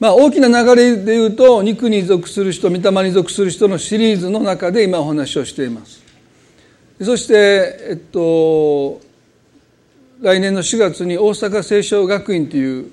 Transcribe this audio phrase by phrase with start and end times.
[0.00, 6.02] まあ大きな流れで言うと肉に属する人御霊に属する人のシリーズの中で今お話をしています。
[7.02, 7.34] そして
[7.90, 9.00] えっと
[10.20, 12.90] 来年の4月に大阪清少学院という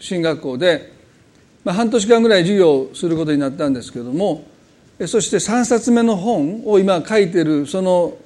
[0.00, 0.92] 進学校で、
[1.64, 4.44] まあ、半年間ぐらい授業をすることになったんですけども
[5.06, 8.16] そして3冊目の本を今書いているその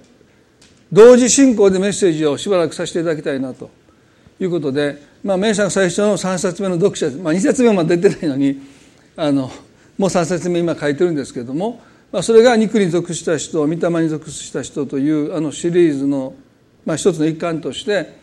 [0.92, 3.70] 同時進行でメッセージをしばらくさせていただきたいなと
[4.38, 8.60] いうことで、まあ、メイさん最初の3冊目の読者、まあ、2冊目まで出てないのに
[9.16, 9.50] あの
[9.98, 16.34] もう3冊目今書いてるんですけども、まあ、それが肉に属した人御霊に属した人というあのシリーズの、
[16.84, 18.18] まあ、一つの一環として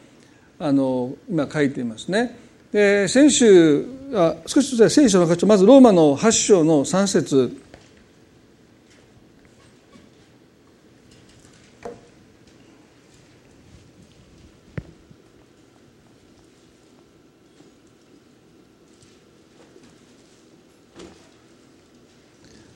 [0.60, 2.38] あの今書いていますね。
[2.74, 7.62] で先週あ少しずつ聖書の箇所まずローマの8章の3節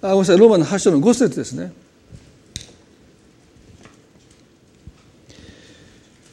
[0.03, 0.37] あごめんなさい。
[0.37, 1.71] ローマの8章の5節ですね。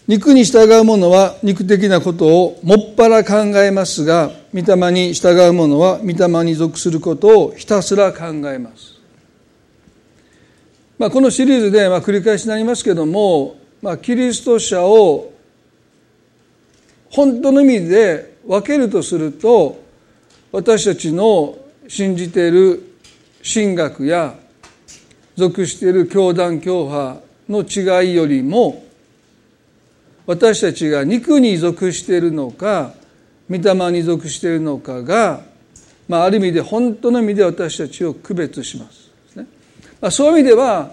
[0.09, 8.99] 肉に従う者は肉的なことをもっぱら考えますが御霊に従う者は御霊に属することをひたすら考えます、
[10.99, 15.33] まあ、このシリーズでまあ繰り返しになりますけども、まあ、キリスト者を
[17.09, 19.81] 本当の意味で分けるとすると
[20.51, 22.90] 私たちの信じている
[23.43, 24.35] 神学や
[25.37, 28.85] 属している教団教派の違いよりも
[30.27, 32.95] 私たちが肉に属しているのか
[33.51, 35.41] 御霊に属しているのかが、
[36.09, 39.11] まあ、ある意味で本当の意味で私たちを区別します。
[40.01, 40.93] まあ、そういう意味では、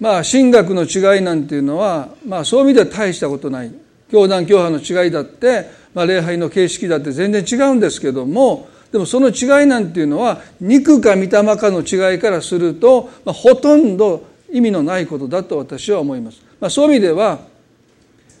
[0.00, 3.72] まあ、神学の違いなんていうのは、まあ、そういう意味では大したことない。
[4.10, 16.42] 教団教派の違いだって、まあ、礼拝の形式だって全然違うんですけどもでもその違いなんていうのは肉か御霊かの違いからすると、まあ、ほとんど意味のないことだと私は思います。
[16.58, 17.40] まあ、そういう意味では、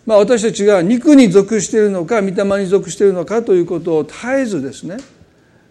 [0.06, 4.96] まあ、私たちが肉に属しているのか御霊に属しているのかということを絶えずですね、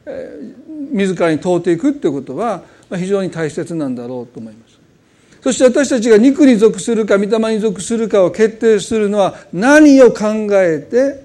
[0.06, 2.62] えー、自らに問うていくということは
[2.96, 4.78] 非常に大切なんだろうと思います。
[5.42, 11.24] そして私たちが肉に属するか御霊に属するかを決定するのは何を考えて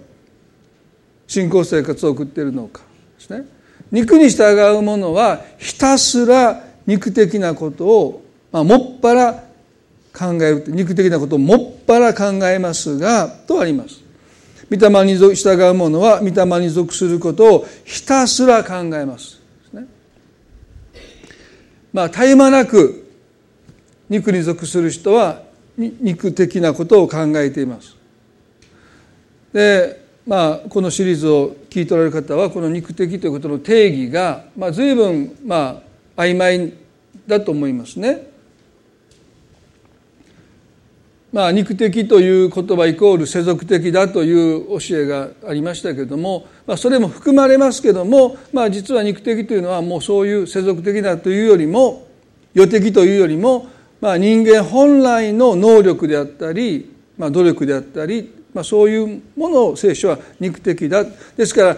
[1.26, 2.82] 信仰生活を送っているのか
[3.28, 3.47] ですね
[3.91, 9.44] 肉に従う者はひたすら肉的なことを、まあ、もっぱら
[10.12, 14.03] 考える肉的なことをもっぱら考えますがとあります
[14.71, 19.43] 御霊に従う者は御霊に属することをひたすら考えます。
[21.93, 23.06] まあ、絶え間なく
[24.09, 25.43] 肉に属する人は
[25.77, 27.94] 肉的なことを考えています。
[29.53, 35.83] でまあ、このシリーズを聞いておられる方はこの肉的ということの定義が、まあ、随分、ま
[36.16, 36.72] あ、曖昧
[37.27, 38.31] だと思いますね。
[41.33, 52.06] まあ、肉的という言葉イコール世俗的だという教えがありましたけれども、まあ、それも含まれますけども、まあ、実は肉的というのはもうそういう世俗的だというよりも
[52.53, 53.66] 世的というよりも、
[54.03, 61.04] まあ、人間本来の能力であったり、まあ、努力であったりまあ、そういうものを聖書は肉的だ
[61.36, 61.76] ですから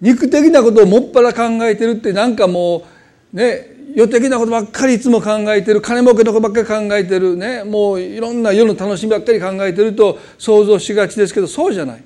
[0.00, 2.84] 肉的なことをもっぱら考えてるってなんかも
[3.32, 12.02] うね世的なことばっかりいつも考えてる金儲けのことばっかり考えてるねもういろんな世の楽しみばっかり考えてると想像しがちですけどそうじゃない。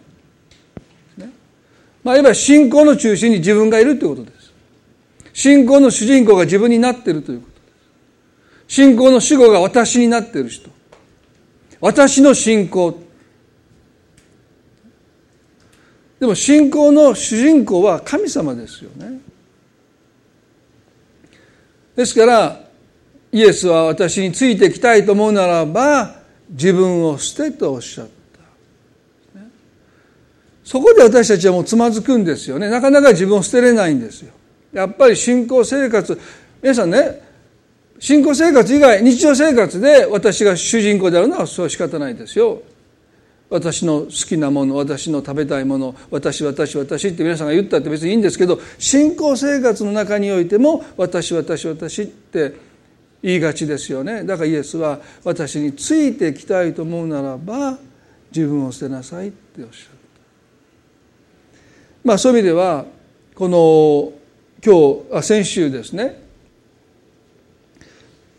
[1.18, 1.30] ね、
[2.02, 4.52] まあ、いわば信仰の中心に自分がいるということです。
[5.34, 7.56] 信仰の主人公が自分になっているということで
[8.68, 8.74] す。
[8.76, 10.70] 信仰の主語が私になっている人。
[11.80, 12.98] 私の信仰。
[16.24, 19.20] でも信仰の主人公は神様ですよね。
[21.94, 22.60] ですから
[23.30, 28.08] イエスは私についてきたいと思うならば自分を捨てとおっしゃっ
[29.34, 29.40] た、
[30.64, 32.70] そこで私たちはもうつまずくんですよね。
[32.70, 34.32] なかなか自分を捨てれないんですよ。
[34.72, 36.18] やっぱり信仰生活
[36.62, 37.20] 皆さんね
[37.98, 42.62] 信仰生活以外日常生活で私が主人公であるのはそう仕方ないですよ。
[43.54, 52.56] 私の好きなもの私の食べたいもの私私私って皆さんが言ったって別にいいんですけど信仰生活の中においても私私私って
[53.22, 54.24] 言いがちですよね。
[54.24, 57.78] だからイエスは私についてきたいと思うならば
[58.34, 59.98] 自分を捨てなさいっておっしゃる
[62.02, 62.84] まあそういう意味では
[63.36, 64.12] この
[64.64, 66.23] 今日あ先週ですね。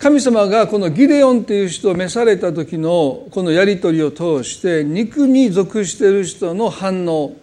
[0.05, 7.33] 神様がこのギデオンという人を召された時のこのやり取りを通して肉に属している人の反応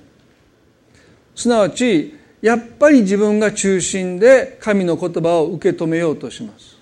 [1.34, 6.76] すなわちやっぱり自分が中心で神の言葉を受け止めようとします。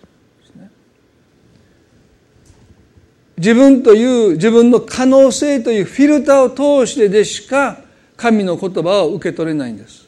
[3.38, 7.80] 自分という自分の可能性というフィルターを通してでしか
[8.18, 10.06] 神の言葉を受け取れないんです。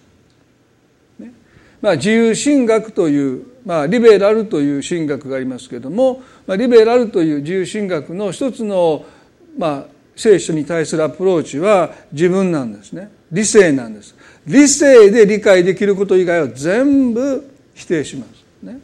[1.80, 9.04] まあ、自由神学という、まあ、リベラルという神学がありますけれども、まあ、リベラルという自由神学の一つの、
[9.56, 13.10] まあ、聖書に対するアプローチは自分なんですね。
[13.30, 14.14] 理性なんです。
[14.46, 18.78] 理性で理解できること以外は全部否定します、ね、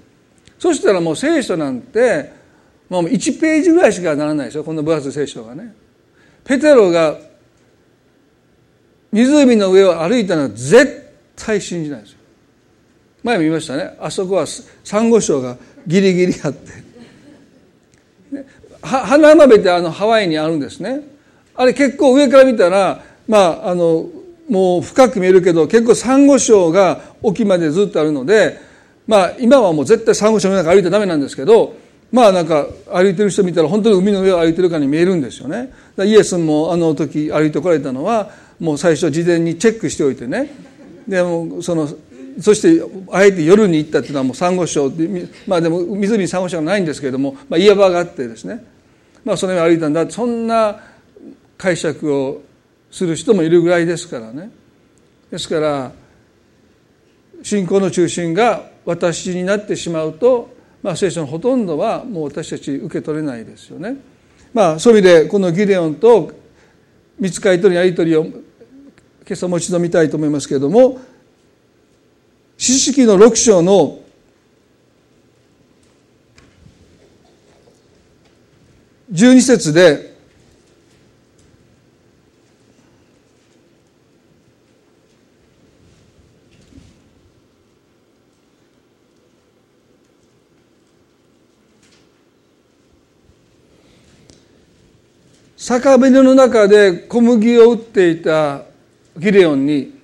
[0.58, 2.32] そしたらもう聖書なんて
[2.88, 4.64] もう1ページぐらいしかならないですよ。
[4.64, 5.74] この分厚い聖書がね。
[6.44, 7.18] ペテロが
[9.12, 12.17] 湖の上を歩いたのは絶対信じないですよ。
[13.22, 13.96] 前も言いましたね。
[14.00, 14.46] あそこは
[14.84, 15.56] サンゴ礁が
[15.86, 16.88] ギリギリあって。
[18.82, 21.00] 花鍋ってあのハワイにあるんですね。
[21.54, 24.06] あれ結構上から見たらまああの
[24.48, 28.58] もう深く見えるけど結構サンゴ礁が沖までずっとあるので
[29.06, 31.74] まあ今はもう絶対サンゴ礁の中歩いてダメなんですけど
[32.12, 35.72] まあなんか歩いてる人見たら本当に海の上を歩いてるかに見えるんですよね。
[35.98, 38.30] イエスもあの時歩いてこられたのは
[38.60, 40.50] もう最初事前にチェックしておいてね。
[41.06, 41.88] でもその
[42.40, 44.92] そしてあえて夜に行ったっていうのはもうサンゴ礁
[45.46, 48.64] まあでも湖にサンゴ礁がないんですけれども、まあ、岩場があってですね。
[49.24, 50.08] まあその上を歩いたんだ。
[50.08, 50.80] そんな
[51.56, 52.42] 解釈を
[52.90, 54.50] する人もいるぐらいですからね。
[55.30, 55.92] ですから
[57.42, 63.96] 信仰の中心が私になってしまうと、まあ、聖書のほとんどはもう私たち受け取れないですよね。
[64.54, 66.32] まあ、そういう意味でこのギデオンと
[67.18, 68.42] 見つかりとのやり取りを今
[69.32, 71.00] 朝もう一度見たいと思いますけれども
[72.58, 74.00] 四式の6章の
[79.12, 80.12] 12節で
[95.56, 98.62] 酒舟の中で小麦を売っていた
[99.16, 99.96] ギレオンに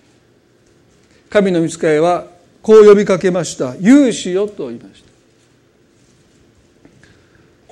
[1.28, 2.33] 神の見つかりは
[2.64, 5.04] こう呼びかけました「勇士よ」と言いまし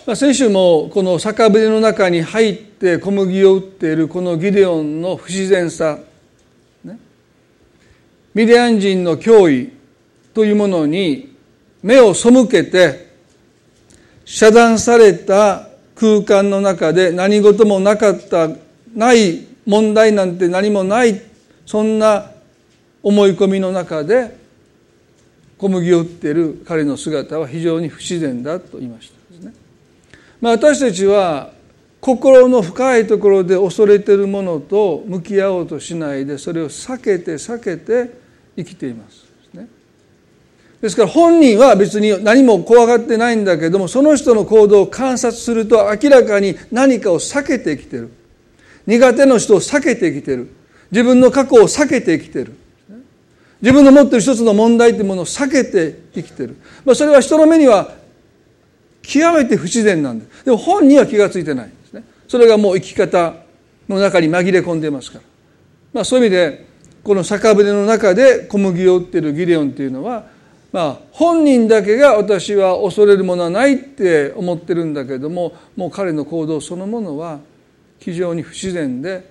[0.04, 5.98] た、先週もこの酒舟の中に入って小麦を売っているこのギデオンの不自然さ、
[6.84, 6.98] ね、
[8.34, 9.72] ミディアン人の脅威
[10.34, 11.34] というものに
[11.82, 13.12] 目を背けて
[14.26, 18.50] 遮断された空間の中で何事もなかった
[18.94, 21.22] ない問題なんて何もない
[21.64, 22.30] そんな
[23.02, 24.41] 思い込みの中で
[25.62, 29.54] 小麦を売っている彼の姿は非常に不自然だと言いましたですね。
[30.40, 31.52] まあ、私たちは
[32.00, 38.10] 心の深いところで恐れているものと向き合おうとしないでそれを避けて避けて
[38.56, 39.22] 生きています。
[40.80, 48.10] ですから本人は別に何も怖がってないんだけどもその人の行動を観察すると明らかに何かを避けてきてる
[48.88, 50.50] 苦手な人を避けてきてる
[50.90, 52.56] 自分の過去を避けてきてる
[53.62, 57.94] 自分の持っている一つの問題というものを避けて生きてる、まあ、それは人の目には
[59.02, 62.04] 極めて不自然なんですでも本人は気が付いてないんですね。
[62.28, 63.34] それがもう生き方
[63.88, 65.24] の中に紛れ込んでますから、
[65.92, 66.66] まあ、そういう意味で
[67.02, 70.30] この酒舟の中で小麦を売っているギレオンというのは
[70.72, 77.40] まあ、本人だけが私は恐れるものはないって思ってるんだけどももう彼の行動そのものは
[77.98, 79.30] 非常に不自然で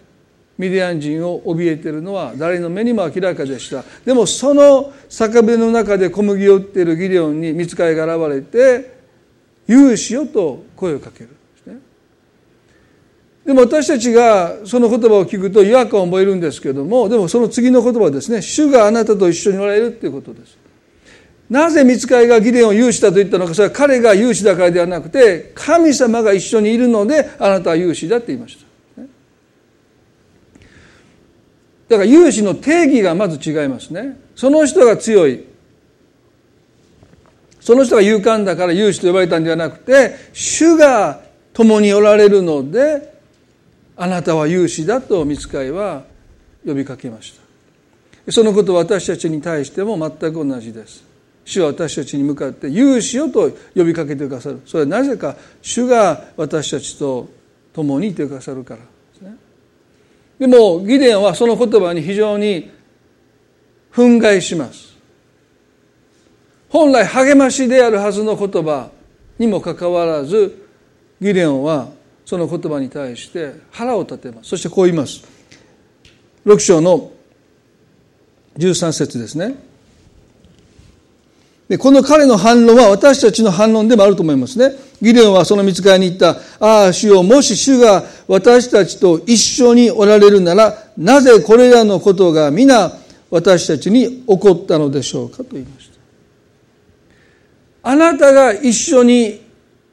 [0.62, 3.84] ミディアン人を怯えているのは誰の目にも明らかでした。
[4.06, 8.92] でもその酒舟の中で小麦を売っているギデオンに見つかりが現れて
[9.68, 11.30] 「勇士よ」と声をかける。
[13.44, 20.60] でも私たちがその言葉を聞くと違和感を覚えるんですけどもでもその次の言葉はですね「主があなたと一緒におられる」っていうことです。
[21.50, 28.71] なぜ見つかりがギデオンを勇士だと言ったのかそれは彼が勇士だからではなくて神様が一緒にいるのであなたは勇士だって言いました。
[31.92, 34.18] だから勇士の定義がまず違いますね。
[34.34, 35.44] その人が強い。
[37.60, 41.20] その人が勇敢だから勇士と呼ばれたんではなくて主が
[41.52, 43.14] 共におられるので
[43.98, 46.04] あなたは勇士だと見つかりは
[46.66, 47.34] 呼びかけまし
[48.26, 48.32] た。
[48.32, 51.04] そのことは私たちに対しても全く同じです。
[51.44, 54.62] 主は私たちに向かって勇士よと呼びかけてくださる。
[54.66, 57.28] それはなぜか主が私たちと
[57.74, 58.91] 共にいてくださるから。
[60.42, 62.72] でもギデオンはその言葉に非常に
[63.94, 64.98] 憤慨します。
[66.68, 68.90] 本来励ましであるはずの言葉
[69.38, 70.68] にもかかわらず
[71.22, 71.90] ギデオンは
[72.26, 74.50] その言葉に対して腹を立てます。
[74.50, 75.24] そしてこう言います。
[76.48, 77.12] 6章の
[78.58, 79.54] 13節ですね。
[81.72, 84.76] でこの彼の反論は私たちの反論でもあると思いますね。
[85.02, 86.32] ギデオンはその見つかりに行った。
[86.60, 92.92] ああ主よもし主が私たちと一緒におられるならなぜこれらのことが皆
[93.30, 95.98] 私たちに起こったのでしょうかと言いました。
[97.90, 99.42] あなたが一緒に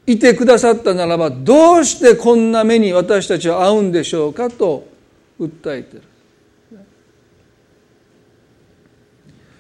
[0.05, 4.89] いてくださったならばどうしてこんな目に私たちは会うんでしょうかと
[5.39, 6.03] 訴えてる。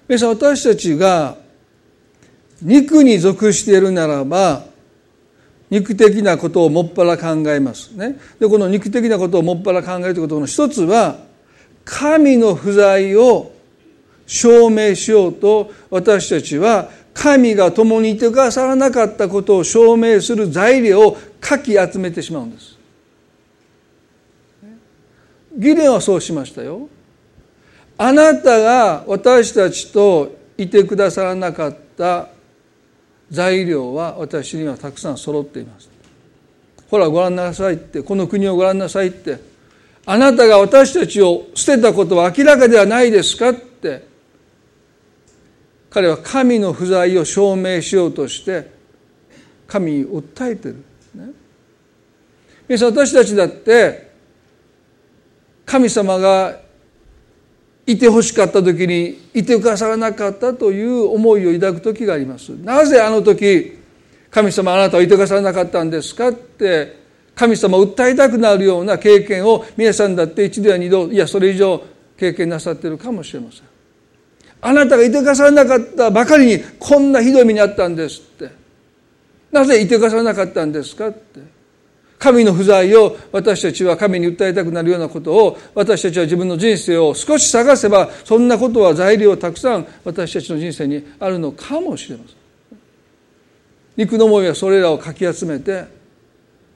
[0.09, 1.47] 皆さん私たちが
[2.63, 4.65] 肉に属しているならば
[5.71, 8.19] 肉的なことをもっぱら考えますね。
[8.41, 11.19] でこの肉的なことをもっぱら考えるということの一つは
[11.85, 13.53] 神の不在を
[14.27, 22.79] 証明しようと私たちは神が共にいてくださらなかったことを証明する材料をかき集めてしまうんです。
[25.57, 26.89] ギレンはそうしましたよ。
[27.97, 32.29] あなたが私たちといてくださらなかった
[33.31, 35.91] 材料は私にはたくさん揃っています。
[36.91, 39.39] ほらご覧なさいってこの国をご覧なさいって
[40.07, 44.07] あなたが私たちを捨てたことは明らかではないですかって
[45.91, 48.71] 彼は神の不在を証明しようとして
[49.67, 51.31] 神に訴えてるんです、ね、
[52.69, 54.11] 皆さん私たちだって
[55.67, 56.59] 神様が
[57.89, 62.51] いてほしかった時にいてくださらなかったという思いを抱く時があります。
[62.51, 63.79] なぜあの時
[64.31, 66.99] 神様あなたはいてくださらなかったんですかって
[67.35, 71.83] 神様を訴えたくなるような経験を皆さんだって一度や二度いやそれ以上
[72.19, 73.63] 経験なさってるかもしれません。
[74.61, 78.51] あなたがいてくださらなかったばかりにこんなひどい目にあったんですって。
[79.51, 81.41] なぜいてくださらなかったんですかって。
[82.19, 92.37] 神の不在を私たちは神に訴えたくなるようなことを私たちは自分の人生を少し探せばそんなことは材料たくさん私たちの人生にあるのかもしれません。
[93.97, 95.85] 肉の思いはそれらをかき集めて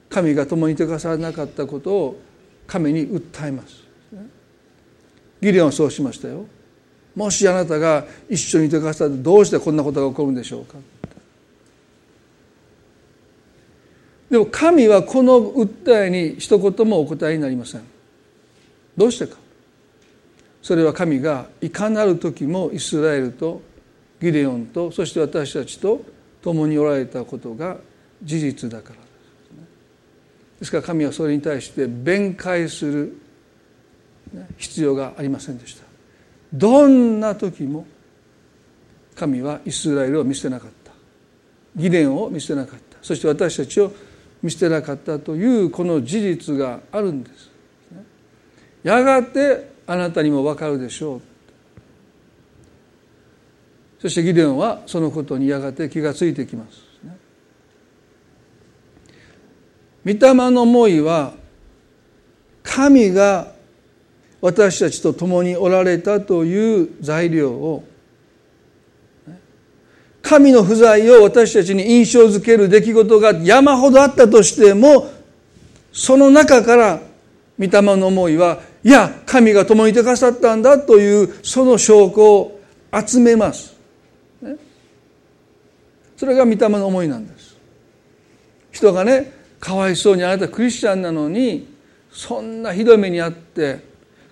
[0.09, 2.21] 神が共にいてくださらなかったことを
[2.67, 3.83] 神に訴えます。
[5.41, 6.45] ギリオンはそうしましたよ。
[7.15, 10.77] もしあなたが一緒にいてくださってどうしてこんなことが起こるんでしょうか。
[14.33, 17.83] でも神はこの訴えに一言もお答えになりません。
[18.97, 19.37] どうしてか。
[20.59, 23.61] それは神がいかなる時もイスラエルと
[24.19, 26.03] ギデオンとそして私たちと
[26.41, 27.77] 共におられたことが
[28.23, 28.95] 事実だから。
[28.95, 33.21] ですですから神はそれに対して弁解する
[34.57, 35.83] 必要がありませんでした。
[36.51, 37.85] どんな時も
[39.13, 40.91] 神はイスラエルを見捨てなかった。
[41.75, 42.97] 議連を見捨てなかった。
[43.03, 43.93] そして私たちを
[44.43, 47.49] 見捨てなかったというこの事実があるんです。
[48.83, 51.21] やがてあなたにも分かるでしょう。
[53.99, 56.83] そしてギデオンはそのことにやがて気がついてきます。
[60.05, 61.33] 御霊の思いは
[62.61, 63.53] 神が
[64.41, 67.85] 私たちと共におられたという材料を
[70.23, 75.11] 神の不在を私たちに印象づける出来事が山ほどあったとしても
[75.91, 77.01] その中から
[77.59, 82.59] 御霊の思いはいや神が共にいてくださったんだというその証拠を
[83.05, 83.73] 集めます。
[86.15, 87.57] それが御霊の思いなんです。
[88.71, 91.67] 人がねかわいそうにあなたクリスチャンなのに
[92.11, 93.79] そんなひどい目にあって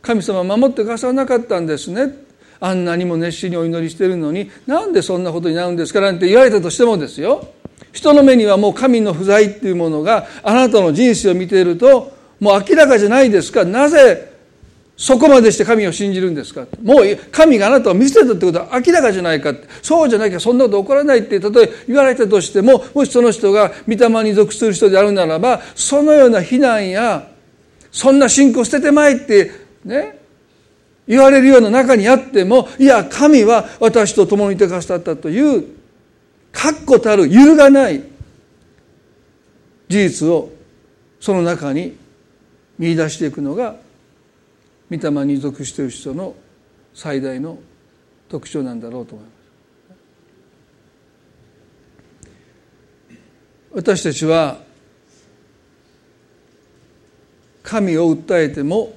[0.01, 2.30] 神様守ってくださらなかったんですね
[2.61, 7.49] あんなにも熱心にお祈りしてるのになんでそんなことになるんですかなんて言われたとしてもですよ。
[7.91, 13.65] 人の目にはもう神の不在っていうものがあなたの人生を見ているともう明らかじゃないですか。
[13.65, 14.31] なぜ
[14.95, 16.67] そこまでして神を信じるんですか。
[16.83, 19.55] もう神があなたを見捨てたってことは明らかじゃないか。
[19.81, 27.27] そうじゃなきゃそんなこと起こらないってたとえ言われたとしてももしその人が御霊に属する人であるならばそのような非難や
[27.91, 29.51] そんな信仰捨ててまいって
[29.83, 30.20] ね
[31.07, 35.65] 言われるような中にあってもいや神は私と共にいてくださったという
[36.51, 38.03] 確固たる揺るがない
[39.87, 40.51] 事実を
[41.19, 41.97] その中に
[42.77, 43.75] 見出していくのが
[44.89, 46.35] 御霊に属している人の
[46.93, 47.57] 最大の
[48.29, 49.41] 特徴なんだろうと思います。
[53.73, 54.59] 私たちは
[57.63, 58.93] 神を訴えても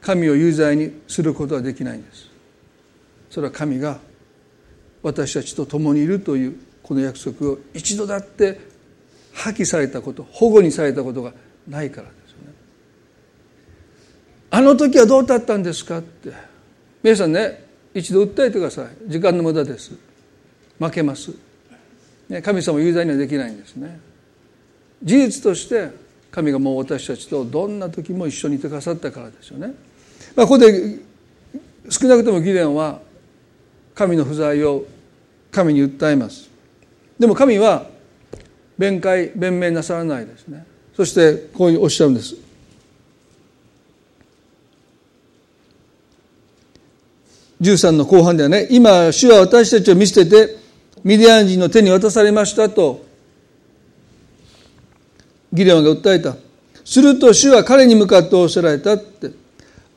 [0.00, 2.28] 神を有罪にすることはできないんです。
[3.30, 3.98] それは神が
[5.02, 8.60] 私たちと共にいるというこの約束を一度だって
[9.32, 11.32] 破棄されたこと保護にされたことが
[11.68, 12.54] ないからですよね。
[14.50, 16.32] あの時はどうだったんですかって。
[17.02, 17.64] 皆さんね
[17.94, 19.10] 一度訴えてください。
[19.10, 19.92] 時間の無駄です。
[20.78, 21.32] 負けます、
[22.28, 23.98] ね、神様有罪にはできないんですね。
[25.02, 25.90] 事実として
[26.30, 29.74] 神がもう私たちとどんな時も一緒にいてくださったからですよね、
[30.36, 30.98] まあ、ここで
[31.90, 33.00] 少なくともギデオンは
[33.94, 34.84] 神の不在を
[35.50, 36.48] 神に訴えます。
[37.18, 37.86] でも神は
[38.76, 40.64] 弁解弁明なさらないですね。
[40.94, 42.36] そしてこういうおっしゃるんです。
[47.60, 50.56] 13の後半ではね今主は私たちを見捨てて
[51.02, 53.04] ミディアン人の手に渡されましたと
[55.52, 56.36] ギレオンが訴えた。
[56.84, 59.47] すると主は彼に向かっておっしゃられたって。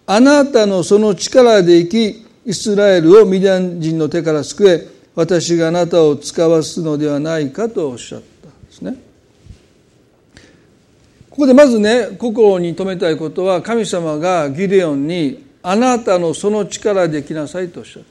[0.06, 8.96] あなたのその力で生きイスラエルをミディアン人の手から救え私があなたを使わすのではないかとおっしゃったんですね。
[11.30, 18.10] ここでまずね心に留めたいことは神様がギデオンにあなたのその力できなさいとおっしゃった。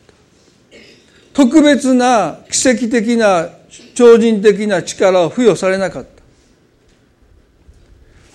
[1.33, 3.49] 特別な奇跡的な
[3.95, 6.11] 超人的な力を付与されなかった。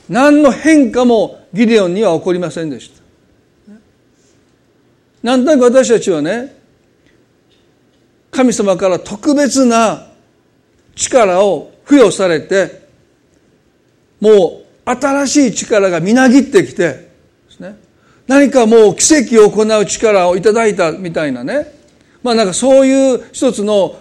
[0.10, 3.05] 何の変化もギデオンには起こりませんでした。
[5.26, 6.56] なんとなく私たちはね
[8.30, 10.12] 神様から特別な
[10.94, 12.88] 力を付与されて
[14.22, 17.12] もう新しい力がみなぎってきてで
[17.50, 17.76] すね。
[18.28, 21.74] 何かもう奇跡を行う力をいただいたみたいなね。
[22.22, 23.98] まあなんかそういう一つの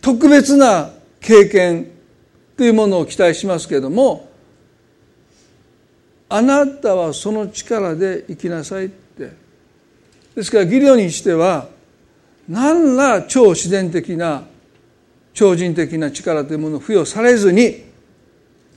[0.00, 0.90] 特別な
[1.20, 1.88] 経験
[2.56, 4.28] というものを期待しますけれども
[6.28, 9.41] あなたはその力で生きなさいって
[10.34, 11.68] ですからギリオにしては
[12.48, 14.44] 何ら超自然的な
[15.34, 17.84] 超人的な力というものを付与されずに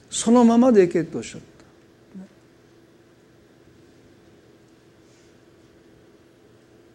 [0.10, 1.46] そのままでいけとおっしゃった。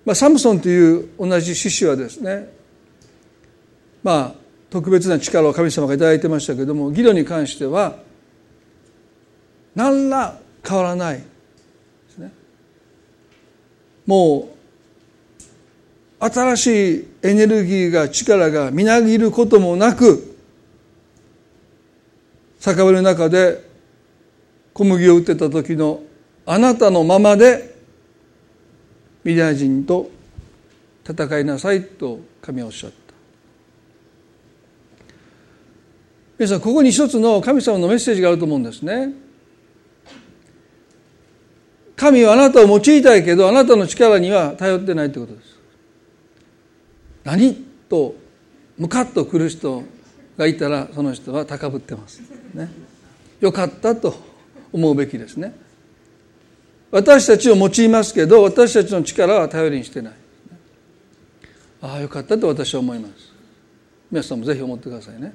[0.05, 2.49] まあ、サムソンという同じ獅子はですね
[4.03, 4.35] まあ
[4.71, 7.99] 特別な力を神様が頂いてましたけれどもギロに関しては
[9.75, 11.23] 何ら変わらない
[14.11, 14.49] も
[16.19, 20.37] う新しいエネルギーが力がみなぎることもなく
[22.59, 23.65] 酒場の中で
[24.73, 26.03] 小麦を売ってた時の
[26.45, 27.73] あなたのままで
[29.23, 30.11] ミディアン人と
[31.09, 32.97] 戦いなさいと神はおっしゃった。
[36.37, 39.30] 皆さんここに一つの神様のメッセージがあると思うんですね。
[42.01, 45.59] 神はあなたを用いたいけどあなたの力には頼ってないということです。
[47.25, 47.55] 何
[47.91, 48.15] と
[48.79, 49.83] ムカッと来る人
[50.39, 52.23] がいたらその人は高ぶってます。
[52.55, 52.71] ね。
[53.39, 54.15] よかったと
[54.73, 55.55] 思うべきですね。
[56.91, 60.15] 私たちを用いますけど私たちの力は頼りにしてない。
[61.83, 63.13] ああよかったと私は思います。
[64.11, 65.35] 皆さんもぜひ思ってくださいね。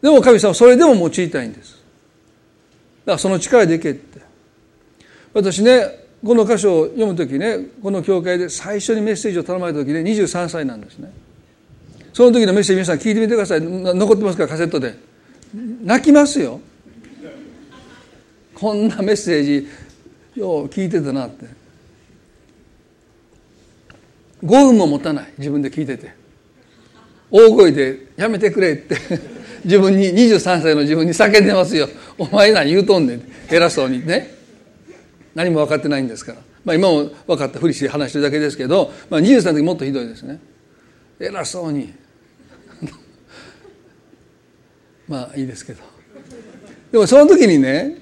[0.00, 1.72] でも神様それでも用いたいんです。
[1.74, 1.82] だか
[3.14, 4.25] らその力でいけって。
[5.36, 11.12] 私ねこの箇所を読む時ねこの教会で最初にメッセージを頼まれた時で23歳なんですね。
[12.14, 13.60] その時のメッセージ皆さん聞いてみてください。
[13.60, 14.94] 残ってますからカセットで。
[15.82, 16.58] 泣きますよ。
[18.54, 19.68] こんなメッセージ
[20.34, 21.44] よう聞いてたなって。
[24.42, 26.14] 5分も持たない自分で聞いてて。
[27.30, 28.96] 大声で「やめてくれ」って。
[29.66, 34.35] 自分に23歳の自分に叫んでますよ「お前何言うとんねん」偉そうにね。
[35.36, 40.40] 何も分かってないんですから、まあ、今も分かったふりして話してるだけですけど、まあ、23の時もっとひどいですね。
[41.20, 41.92] 偉そうに。
[45.06, 45.82] まあいいですけど。
[46.90, 47.98] でもその時にね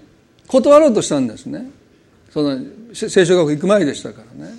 [0.47, 1.69] 断ろうとしたんですね。
[2.31, 2.57] その
[2.95, 4.55] 聖書学行く前でしたからね。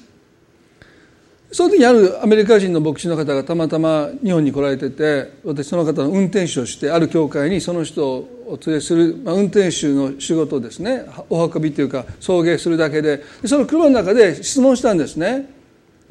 [1.55, 11.05] その時にあるアメリカ人の牧師の方がたまたま日本に来られてて私その方の運転手をしてある教会にその人を連れする、まあ、運転手の仕事ですね。
[11.29, 13.23] お運びというか送迎するだけで。
[13.45, 15.49] その車の中で質問したんですね。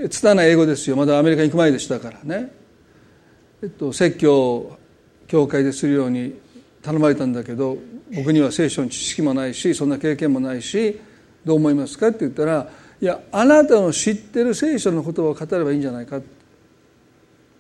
[0.08, 0.96] 拙い英語ですよ。
[0.96, 2.50] まだアメリカに行く前でしたからね、
[3.62, 4.78] えっと、説教を
[5.26, 6.40] 教会でするように
[6.80, 7.76] 頼まれたんだけど
[8.16, 10.98] 僕には聖書の知識もないしそんな経験もないし
[11.44, 12.08] どう思いますか？
[12.08, 12.66] って言ったら
[13.04, 16.22] いやあなたの知ってる聖書の言葉を語ればいいんじゃないか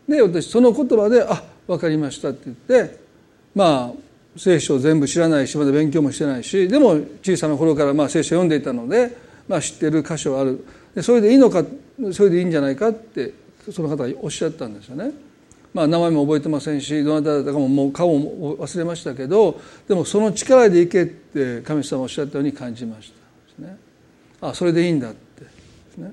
[0.08, 2.98] で私その言葉で「あ分かりました」って言って
[3.54, 9.14] まあ聖書を全部知らないしまだ勉強もしてないしでも小さな頃からまあ聖書を読んでいたので、
[9.46, 11.62] まあ、知ってる箇所はあるでそれでいいのか
[12.10, 13.34] それでいいんじゃないかって
[13.70, 15.12] その方がおっしゃったんですよね。
[15.74, 23.12] まあ、名前も覚えてませんしどなただったかももう顔も忘れましたけどでもその力でいけって神様おっしゃったように感じまし
[23.58, 23.76] たね。
[24.40, 25.16] あそれでいいんだで
[25.94, 26.12] すね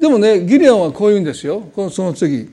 [0.00, 1.60] でもねギレオンはこう言うんですよ。
[1.60, 2.48] このその次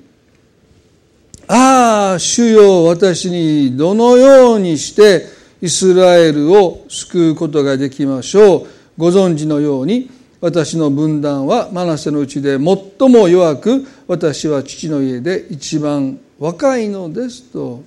[1.47, 5.25] ああ主よ私にどのようにして
[5.61, 10.09] イスラエルを救うことができましょうご存知のように
[10.41, 17.81] 私の分断はマナセのうちで最も弱く私は父の家で一番若いのですと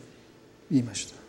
[0.70, 1.20] 言いました。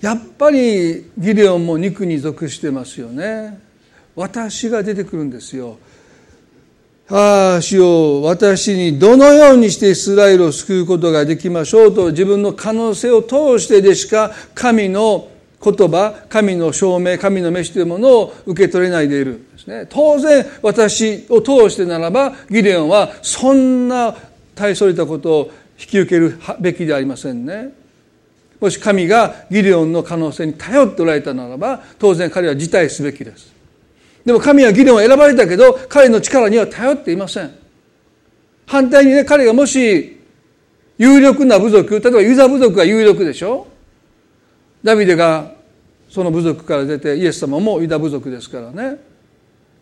[0.00, 3.58] やっぱりギデオンも肉に属してますよね。
[4.16, 5.78] 私が出てくるんですよ。
[7.14, 15.28] ああ主よ私にどのようにしてイスラエルを救うことができましょうと自分の可能性を通してでしか神の
[15.62, 19.86] 言葉神の証明神の召しというものを受け取れないでいるんですね。
[19.90, 24.16] 当然私を通してならばギデオンはそんな
[24.54, 27.74] 大それたことを引き受けるべきではありませんね。
[28.58, 33.52] もし神がギデオンの可能性に頼っておられたならば当然彼は辞退すべきです。
[34.24, 37.50] でも神はギデオンを選ばれたけど彼の力には頼っていません。
[38.66, 40.20] 反対にね彼がもし
[40.98, 43.66] 有力な部族例えばユザ部族が有力でしょ？
[44.84, 45.52] ダビデが
[46.08, 48.98] その部族から出てイエス様もユダ部族ですからね。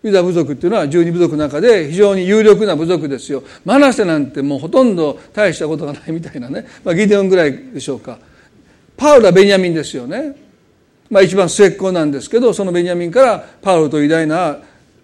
[0.02, 3.42] ユダ部族っていうのは十二部族の中で非常に有力な部族ですよ。
[3.66, 8.18] マナセなんてもうほとんど大したことがないみたいなね、まあ、ギデオンぐらいでしょうか。
[8.96, 10.34] パウロはベニヤミンですよね。
[11.10, 14.58] まあ一番末っ子なんですけどそのベニヤミンからパウロと偉大な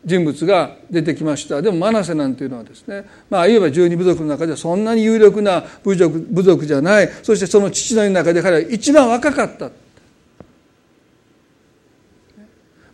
[0.04, 1.60] 人物が出てきました。
[1.60, 7.10] でもマナセなんていうのはですねまあいわば十二部族の中ではそんなに有力な部族部族じゃない。
[7.22, 9.70] そしてその父の中で彼は一番若かった。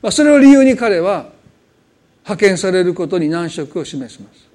[0.01, 1.31] まあ、それを理由に彼は
[2.25, 4.52] 派遣されることに難色を示します。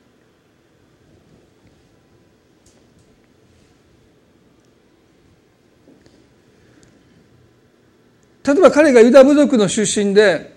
[8.48, 10.56] 例えば彼がユダ部族の出身で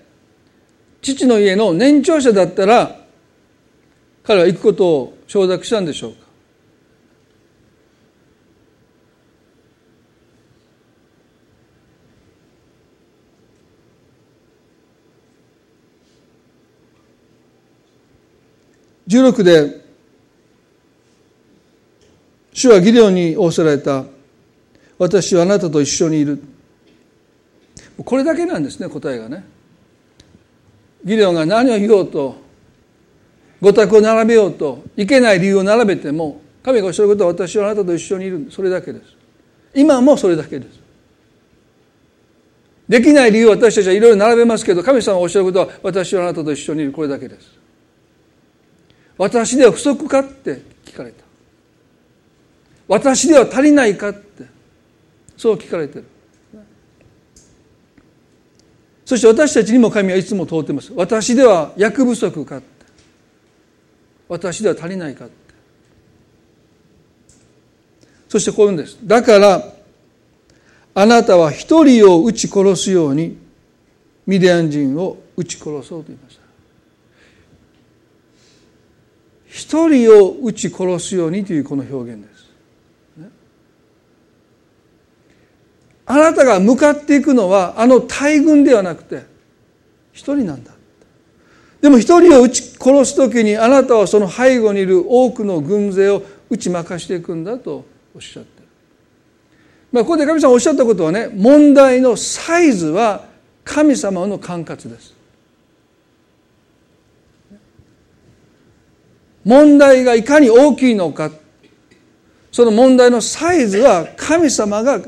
[1.03, 3.01] 父の家の年長者だったら
[4.23, 6.31] 彼は行くことを承諾したんでしょうか
[19.09, 19.81] ？16で
[22.53, 24.05] 主はギデオンに仰せられた。
[24.97, 26.41] 私はあなたと一緒にいる。
[28.05, 29.45] これだけなんですね答えがね。
[31.05, 32.37] ギデオンが何を言おうと
[33.61, 39.17] 御託を並べようといけない理由を並べても神がおっしゃることは私はあなたと一緒にいるそれだけです。
[39.75, 40.81] 今もそれだけです。
[42.89, 46.93] できない理由を私たちはいろいろ並べますけど神様がおっしゃることは私はあなたと一緒にいる。
[46.93, 47.59] これだけです。
[49.17, 51.25] 私では不足かって聞かれた。
[52.89, 54.45] 私では足りないかって
[55.37, 56.05] そう聞かれてる。
[59.11, 60.93] そして私たちにも神はいつも問うてます。
[60.95, 62.63] 私では役不足か
[64.29, 65.27] 私では足りないか
[68.29, 68.99] そしてこういうんです。
[69.03, 69.65] だから
[70.95, 73.37] あなたは一人を撃ち殺すように
[74.29, 76.43] ミディアン人を撃ち殺そうと言いました。
[79.49, 82.30] 一人を撃ち殺すようにというこの表現です。
[86.11, 89.23] あなたが向かっていくのはあの大軍ではなくて
[90.13, 90.73] 一人なんだ。
[91.81, 98.67] でも一人を撃ち殺す時にあなたはその背後にいる多くの軍勢を打ち負かしていくんだとおっしゃってる。
[99.93, 103.27] まあ、ここで神様おっしゃったことはね問題のサイズは
[103.63, 105.15] 神様の管轄です。
[109.45, 111.31] 問題がいかに大きいのか
[112.51, 115.01] その問題のサイズは神様が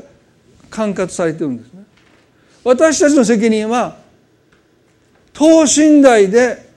[0.73, 1.83] 管轄されてるんですね。
[2.63, 3.97] 私たちの責任は
[5.31, 6.67] 等身大で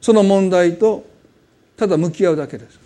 [0.00, 1.04] その問題と
[1.76, 2.80] ただ向き合うだけです。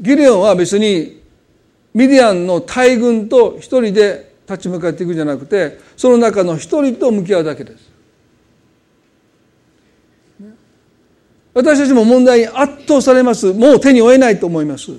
[0.00, 1.20] ギレオンは別に
[1.94, 7.90] ミディアンの大軍と一人で立ち向かっていくんじゃなくてその中の一人と向き合うだけです。
[11.54, 13.52] 私たちも問題に圧倒されます。
[13.52, 14.92] もう手に負えないと思います。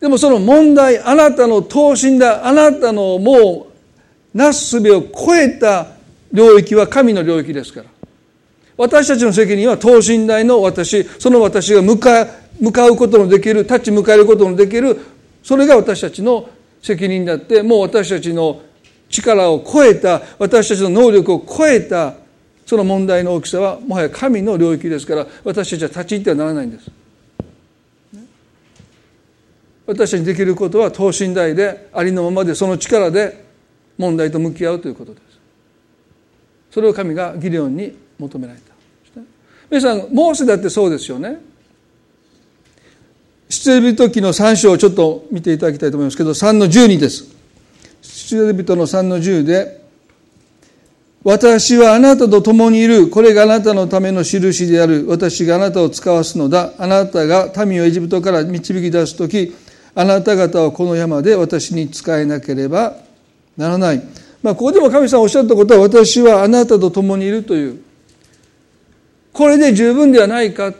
[0.00, 3.68] でもその問題あなたの等身大あなたのも
[4.34, 5.88] うなすすべを超えた
[6.32, 7.86] 領域は神の領域ですから
[8.76, 12.26] 私たちの責任は等身大の私その私が向か
[12.60, 14.98] 向かうことのできる立ち向かえることのできる
[15.42, 16.48] それが私たちの
[16.82, 18.62] 責任であってもう私たちの
[19.08, 22.14] 力を超えた私たちの能力を超えた
[22.66, 26.90] その問題の大きさはもはや神の領域ですから私たちは立ち入ってはならないんです。
[29.88, 33.42] 私たちにできることは等身大でありのままでその力で
[33.96, 35.24] 問題と向き合うということです。
[36.70, 38.74] それを神がギデオンに求められた
[39.70, 41.40] 皆さんモーセだってそうですよね
[43.48, 47.34] 出エビ人記の3章をちょっと見ていただきたいと思いますけど3の12です
[48.02, 49.78] 出エビ人の3の10で
[51.24, 53.08] 私はあなたと共にいる。
[53.08, 55.04] これがあなたのための印である。
[55.08, 56.72] 私があなたを使わすのだ。
[56.78, 59.52] あなたが民をエジプトから導き出す時、
[59.98, 62.98] あなた方はこの山で私に仕えなければ
[63.56, 64.02] ならない。
[64.40, 67.82] まあ、ここでも神様おっしゃったことは、私はあなたと共にいるという。
[69.32, 70.78] これで十分ではないかって。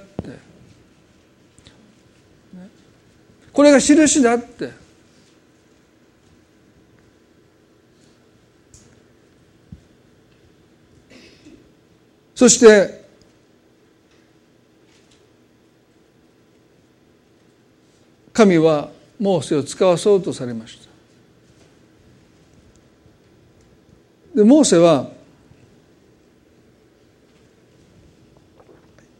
[3.53, 4.71] これが印だって。
[12.37, 13.05] そして
[18.33, 20.79] 神はモーセを使わそうとされまし
[24.33, 25.09] たでモーセは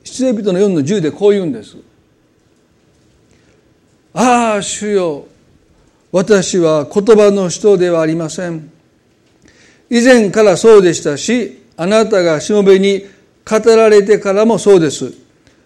[0.05, 1.77] 出エ人の4の10でこう言うんです
[4.15, 5.27] ああ主よ
[6.11, 8.71] 私は言葉の人ではありません
[9.91, 13.05] 以前からそうでしたしあなたがしもべに
[13.49, 15.15] 語られてからもそうです。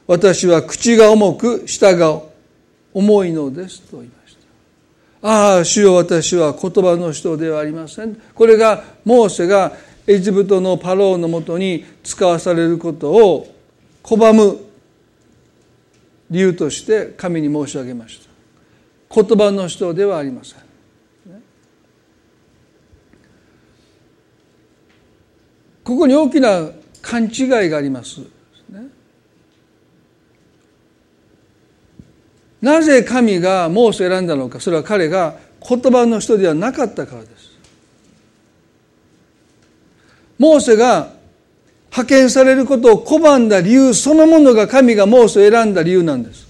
[0.07, 2.23] 私は口が重く、舌が
[2.95, 4.22] 重いのですと言いました。
[5.23, 8.21] ああ、主よ私は言葉の人ではありません。
[8.35, 9.73] これが、モーセが
[10.07, 13.55] エジプトのパローのもとに使わされることを
[14.03, 14.59] 拒む
[16.29, 19.23] 理由として神に申し上げました。
[19.23, 20.59] 言葉の人ではありません。
[25.85, 26.69] ここに大きな
[27.01, 28.21] 勘違いがあります。
[32.63, 35.35] なぜ神がモーセを選んだのかそれは彼が
[35.69, 37.53] 言葉の人ではなかったからです。
[40.39, 41.11] モーセが
[41.91, 46.49] 派遣されることを拒んだ理由そのものが神がモーセを選んだ理由なんです。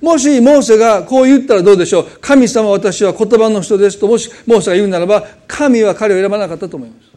[0.00, 7.10] もしモーセがこう言ったらどうでしょう神様私は言葉の人ですともしモーセが言うならば神は彼を選ばなかったと思います。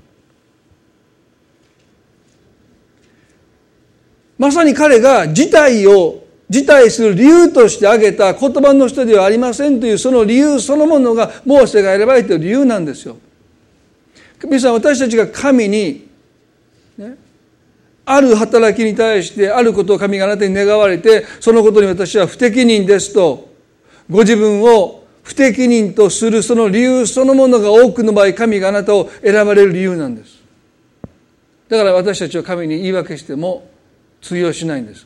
[4.38, 13.18] まさに彼が事態を辞退する理由として挙げた言葉の人ではありませんというその理由そのものがモーセが選ばれている理由なんですよ。
[14.44, 16.08] 皆さん私たちが神に、
[16.98, 17.18] ね、
[18.06, 23.50] ある働きに対してあることを神があなたに願われてそのことに私は不適任ですと
[24.10, 30.38] ご自分を不適任とするその理由そのものが多くの場合神があなたを選ばれる理由なんです
[31.68, 33.68] だから私たちは神に言い訳しても
[34.22, 35.06] 通用しないんです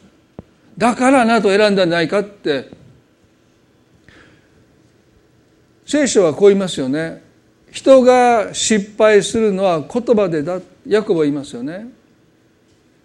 [0.78, 2.70] だからあなたを選んだんじゃないかって
[5.86, 7.22] 聖書はこう言いますよね
[7.72, 11.88] 人が失敗するのは言葉でだヤコブは言いますよね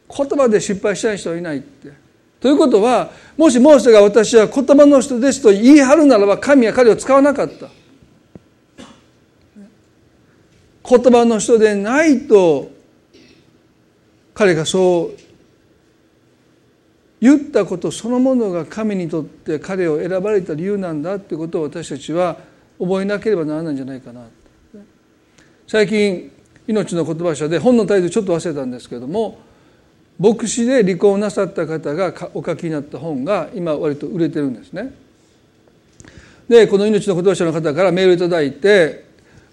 [0.08, 1.92] 言葉で失敗したい人はいないって。
[2.40, 7.68] ということはもしモーセが私は言葉の人ですと言い張るならば神は彼を使わなかった。
[10.88, 12.70] 言葉の人でないと
[14.34, 15.25] 彼がそう
[17.20, 22.36] 言ったことそのものが神にとって彼を選ばれた理由なんだということを私たちは
[22.78, 24.22] 覚えなければならないんじゃないかな
[25.66, 26.30] 最近
[26.68, 29.38] 命の言葉社で本のタイトルちょっと忘れたんですけれども
[30.18, 34.94] 牧師で離婚なさった方がお書きになった本が今割と売れてるんですね。
[36.48, 39.04] でこの命の言葉社の方からメールいただいて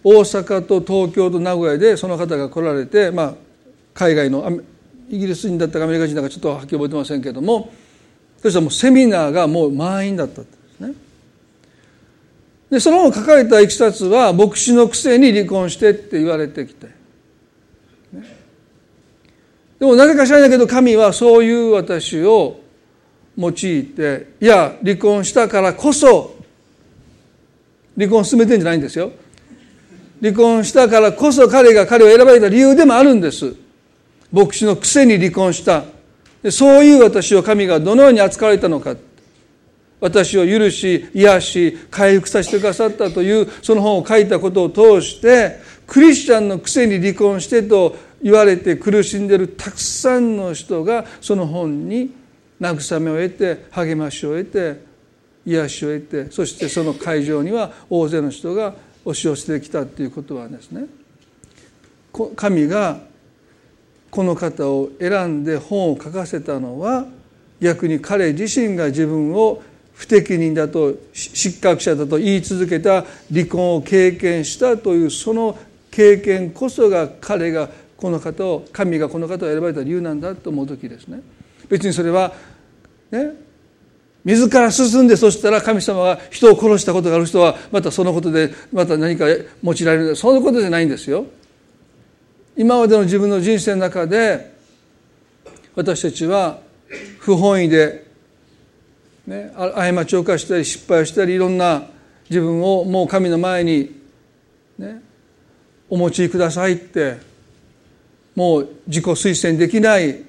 [0.04, 3.34] 大阪と東京と名古屋でその方が来られて、まあ、
[3.94, 4.62] 海外の
[5.10, 7.72] イギリス人だったかアメリカ人だかちょっとはっきり覚えてませんけれども
[8.42, 10.94] そしたらもうセミナーがもう満員だったんですね。
[12.70, 16.88] でその書かれたいきさつは牧師のくせに離婚してって言われてきて。
[19.80, 22.62] でもなぜか知らないけど神はそういう私を
[23.38, 26.36] 用いていや離婚したからこそ
[27.98, 29.12] 離婚を進めてんじゃないんですよ
[30.22, 33.56] 離婚したからこそ彼が彼を選ばれた理由でもあるんです
[34.34, 35.86] 牧師のくせに離婚した。
[36.52, 38.96] そういう私を神がどのように扱われたのか。
[40.02, 52.14] 私を許し癒し回復させてくださったというその本を書いたことを通してクリスチャンのくせに離婚してと言われて苦しんでるたくさんの人がその本に
[52.60, 54.84] 慰めを得て励ましを得て
[55.46, 58.74] 癒しを得てそしてその会場には大勢の人が
[59.06, 60.86] 押し寄せてきたということはですね。
[62.36, 63.00] 神が
[64.14, 67.08] この方を選んで本を書かせたのは
[67.60, 69.64] 逆に彼自身が自分を
[69.96, 75.58] 不適任だと失格者だと言い続けた離婚を経験したというその
[75.90, 81.24] 経験こそが彼がこの方を神がこの方を選ばれた理由なんだと思う時ですね。
[81.68, 82.34] 別にそれは
[83.10, 83.32] ね
[84.24, 91.26] 自ら進んでそしたら神様が人を殺したことがある人はまたそのことでまた何か用いられるそのことじゃないんですよ。
[92.56, 94.54] 今までの自分の人生の中で
[95.76, 96.60] 私たちは
[97.20, 98.06] 不本意で、
[99.26, 101.84] ね、過ちを犯したり失敗をしたりいろんな
[102.30, 104.00] 自分をもう神の前に、
[104.78, 105.02] ね、
[105.90, 107.18] お持ちくださいって
[108.36, 110.24] もう自己推薦できないい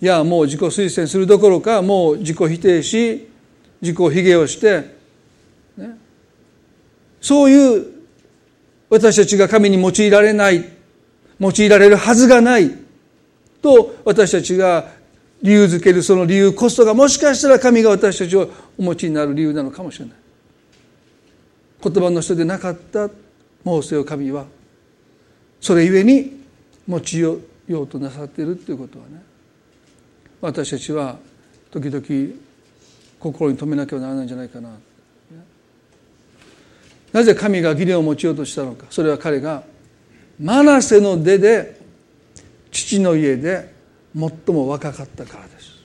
[0.00, 3.28] やもう自己推薦するどころかもう自己否定し
[3.80, 4.94] 自己卑下をして、
[5.76, 5.96] ね、
[7.20, 7.86] そういう
[8.88, 10.75] 私たちが神に用いられない
[11.38, 12.70] 用いられるはずがない
[13.62, 14.90] と私たちが
[15.42, 20.14] 理由づけるその理由こそがもしかしたら神が私たちをお持ちになる理由なのかもしれない。
[21.82, 23.10] 言葉の人でなかった
[23.62, 24.46] モーセを神は
[25.60, 26.40] それゆえに
[26.88, 27.18] 用い
[27.68, 29.22] ようとなさっているということはね。
[30.40, 31.18] 私たちは
[31.70, 32.34] 時々
[33.18, 34.70] 心に留めなきゃならないんじゃないかな。
[37.12, 38.86] なぜ神が義練を持ちようとしたのか。
[38.90, 39.62] それは彼が
[40.40, 41.80] マナセの出で
[42.70, 43.72] 父の家で
[44.14, 45.76] 最も若かったからです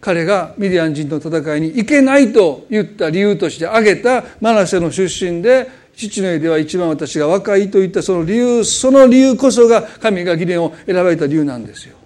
[0.00, 11.96] 彼がミディアン人の戦いに行けないと言った理由として挙げたマナセの出身で父の家では一番私が若いといったその理由その理由こそが神が義伝を選ばれた理由なんですよ。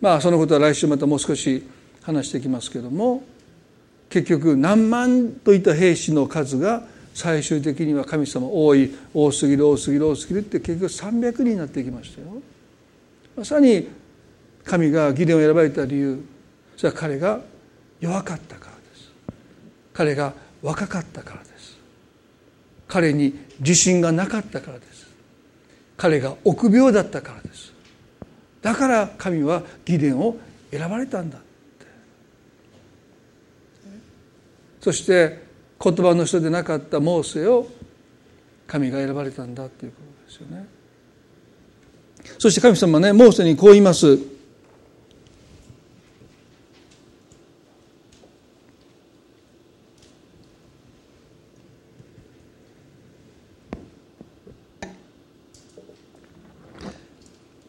[0.00, 1.62] まあそのことは来週またもう少し
[2.02, 3.22] 話していきますけども
[4.10, 12.26] 結局何万といった兵士の数が最終的には神様多い多すぎる多すぎる多すぎるって結局300人になっていきましたよ。
[13.36, 13.88] まさに
[14.64, 16.24] 神が義伝を選ばれた理由。
[16.76, 17.40] それは彼が
[18.00, 19.12] 弱かったからです。
[19.92, 21.78] 彼が若かったからです。
[22.88, 25.06] 彼に自信がなかったからです。
[25.96, 27.72] 彼が臆病だったからです。
[28.60, 30.36] だから神は義伝を
[30.72, 31.46] 選ばれたんだって。
[34.80, 35.43] そして
[35.84, 37.68] 言葉の人でなかったモーセを
[38.66, 40.66] 神が選ばれたんだということですよね
[42.38, 44.18] そして神様ねモーセにこう言います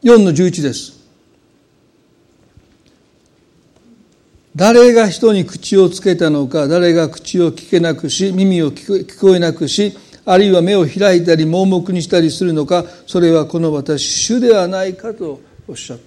[0.06, 1.05] 4の11です。
[4.56, 16.06] 誰が人に口をつけたのか、誰が口を聞けなくし、耳を聞こえなくし、あるいは目を開いたり盲目にしたりするのか、それはこの私、主ではないかとおっしゃった。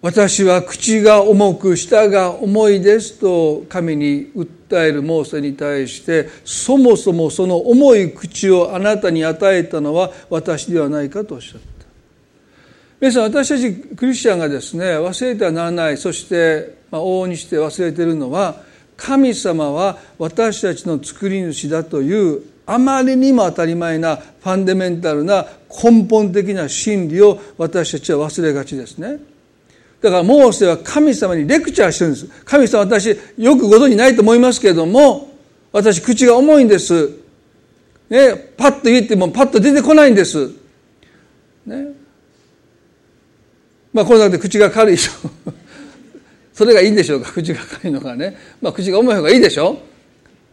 [0.00, 11.73] 私は口が重く舌が重いですと神に訴えるモーセに対してそもそもその重い口をあなたに与えたのは私ではないかとおっしゃった
[13.04, 18.62] 皆さん私たちクリスチャンがですね忘れてはならないそして、往々にして忘れているのは
[18.96, 29.18] 神様は私たちの作り主だというあまりにも当たり前なファンデメンタルな根本的な真理を私たちは忘れがちですね。
[30.00, 32.26] だからモーセは神様にレクチャーしてるんです。
[32.46, 35.28] 神様私よくご存じないと思いますけれども、
[35.72, 37.10] 私口が重いんです。
[38.08, 40.50] ね、パッと言ってもパッと出てこないんです。
[41.66, 42.03] ね。
[43.94, 45.30] まあこの中で口が軽いでしょ。
[46.52, 47.32] それがいいんでしょうか？
[47.32, 48.36] 口が軽いのがね。
[48.60, 49.94] まあ口が重い方がいいでしょう。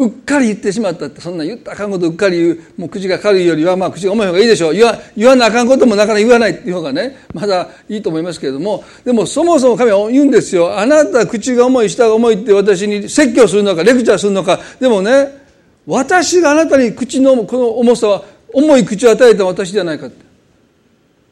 [0.07, 2.59] っかり言ってしまったってそんな言ったらあかんことうっかり言う。
[2.77, 4.73] もう口が軽いよりはまあ口が重い方がいいでしょう。
[4.73, 6.51] 言わ言わなあかんこともなかなか言わない。
[6.51, 8.83] っていう方がねまだいいと思いますけれども。
[9.03, 10.77] でもそもそも神は言うんですよ。
[10.77, 14.59] あなた口が重い舌が重いって私に説教するのかレクチャーするのか。
[14.79, 15.41] でもね
[15.85, 18.23] 私があなたに口のこの重さは
[18.53, 20.15] 重い口を与えた私ではないかって。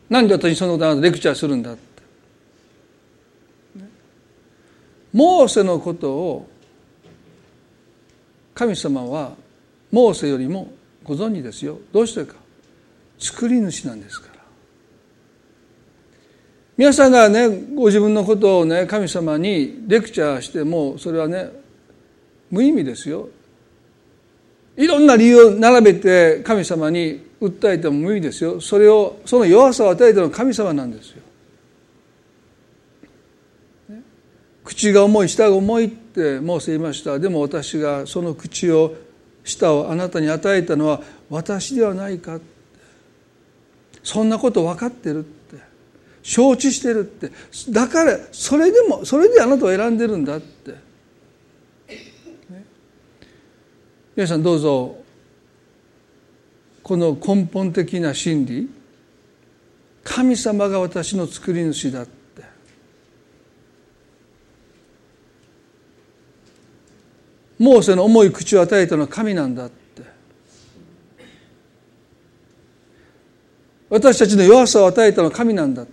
[0.10, 1.89] なんで私にそのことあなたレクチャーするんだって。
[5.14, 6.50] モーセのことを
[8.54, 9.34] 神様は
[9.92, 10.72] モーセよりも
[11.04, 11.80] ご存知ですよ。
[11.92, 12.36] どうしてか。
[13.18, 14.40] 作り主なんですから。
[16.78, 21.50] 皆さんがねご自分のことをね神様にレクチャーしてもそれはね
[22.52, 23.30] 無意味ですよ。
[24.78, 28.62] いろんな理由を並べて神様に訴えても無意味ですよ。
[28.62, 31.22] それをその弱さを与えたのは神様なんですよ。
[34.70, 37.18] 口が重い舌が重いってモーセ言いました。
[37.18, 38.94] でも私がその口を
[39.44, 42.40] 舌をあなたに与えたのは私ではないか
[44.04, 45.58] そんなこと分かってるって。
[46.22, 47.32] 承知してるって。
[47.72, 50.78] だからそれでもそれであなたを選んでるんだって、ね、
[54.16, 54.98] 皆さんどうぞ
[56.84, 58.70] この根本的な真理。
[60.04, 62.19] 神様が私の作り主だって。
[67.60, 69.80] モーセの重い口を与えたのは神なんだって。
[73.90, 75.92] 私たちの弱さを与えたのは神なんだって。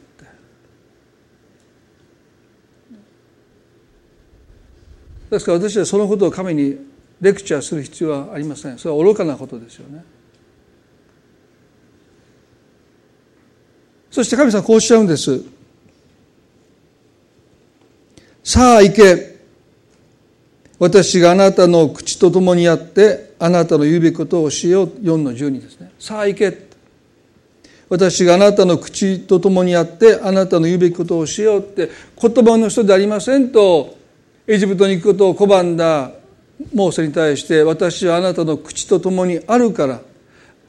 [5.29, 6.79] ですから私はそのことを神に
[7.21, 8.79] レクチャーする必要はありません。
[8.79, 10.05] それは愚かなことですよね。
[14.09, 15.43] そして神様こうおっしゃるんです。
[18.45, 19.36] さあ行け。
[20.79, 24.87] 私があなたの口と共にあってあなたの言うべきことをしよう。
[24.87, 25.91] 4の12ですね。
[25.99, 26.67] さあ行け。
[27.89, 31.89] 私があなたの口と共にあってあなたの言うべきことをしようって
[32.21, 33.97] 言葉の人でありませんと
[34.47, 36.11] エジプトに行くことを拒んだ
[36.75, 40.01] モーセに対して私はあなたの口と共にあるから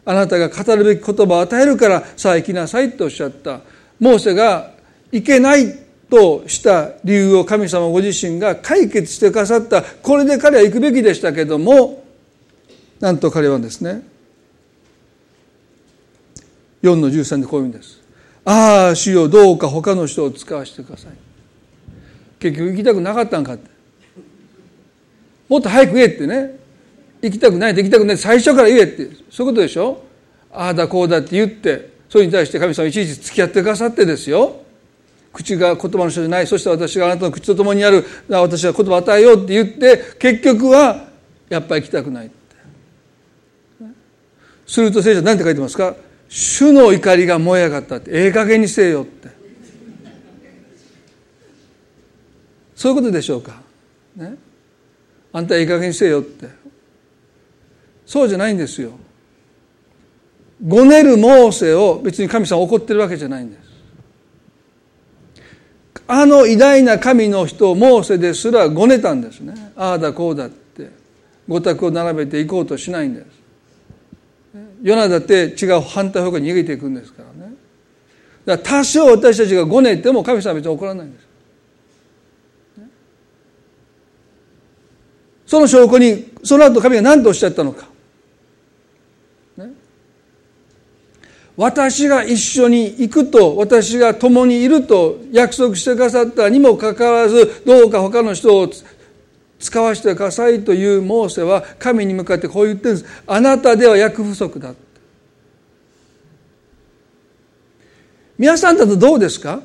[0.05, 3.61] あなたが語るべき言葉を与えるからさあ行きなさいとおっしゃった。
[3.99, 4.71] モーセが
[5.11, 5.86] 行けない。
[6.09, 9.81] とした理由を神様ご自身が解決してくださった。
[9.81, 12.03] これで彼は行くべきでしたけども
[12.99, 14.01] なんと彼はですね
[16.83, 18.01] 4の13でこういうんです。
[18.45, 21.11] ああ主よどうか他の人を使わせてください。
[22.39, 23.69] 結局行きたくなかったんかって。
[25.49, 26.57] もっと早く言えってね。
[27.21, 28.17] 行きたくない行きたくない。
[28.17, 29.09] 最初から言えって。
[29.29, 30.03] そういうことでしょ。
[30.53, 34.61] ああだこうだって言ってそれに対して神様いちいち付き合ってくださってですよ。
[35.37, 36.47] 口が言葉の人じゃない。
[36.47, 38.03] そして私があなたの口と共にある。
[38.27, 41.09] 私は言葉を与えようって言って結局は
[41.47, 42.35] やっぱり行きたくないって。
[44.65, 45.95] すると聖書何て書いてますか？
[46.27, 48.11] 主の怒りが燃え上がったって。
[48.11, 49.29] ええ加減にせえよって。
[52.75, 53.61] そういうことでしょうか？
[54.15, 54.35] ね？
[55.33, 56.47] あんたいい加減にせえよって。
[58.05, 58.91] そうじゃないんですよ。
[60.65, 63.66] ごねるモーセを別に神様怒ってるわけじゃないんです。
[66.07, 69.73] あの偉大な神の人モーセですらごねたんですね。
[69.75, 70.57] ああだこうだって。
[71.47, 73.25] 御託を並べていこうとしないんです。
[74.81, 77.53] ヨナだって違う反対方向に逃げていくんですからね。
[78.45, 81.27] だから多少私たちがごねても神様は別に怒らないんです。
[85.45, 87.87] その証拠にその後神が何とおっしゃったのか、
[91.57, 98.69] 私が一緒に行くと私が共にいると約束してくださったにもかかわらずどうか他の人を
[99.59, 103.23] 使わせてくださいというモーセは神に向かってこう言ってるんです。
[103.25, 104.75] あなたでは役不足だ
[108.37, 109.61] 皆さんだとどうですか？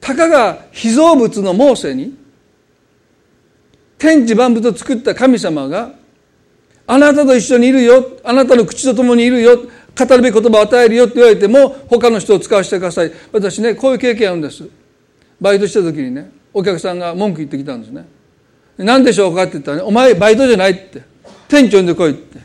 [0.00, 2.16] たかが被造物のモーセに？
[3.98, 5.90] 天地万物を作った神様が
[6.86, 8.20] あなたと一緒にいるよ。
[8.22, 9.58] あなたの口と共にいるよ。
[9.96, 13.12] 語るべき言葉を与えるよって言われても他の人を使わせてください。
[13.32, 14.68] 私ねこういう経験あるんです。
[15.40, 18.06] バイトした時にねお客さんが文句言ってきたんですね。
[18.76, 21.02] 何でしょうかって言ったらねお前バイトじゃないって。
[21.46, 22.40] 店長呼んでこいって。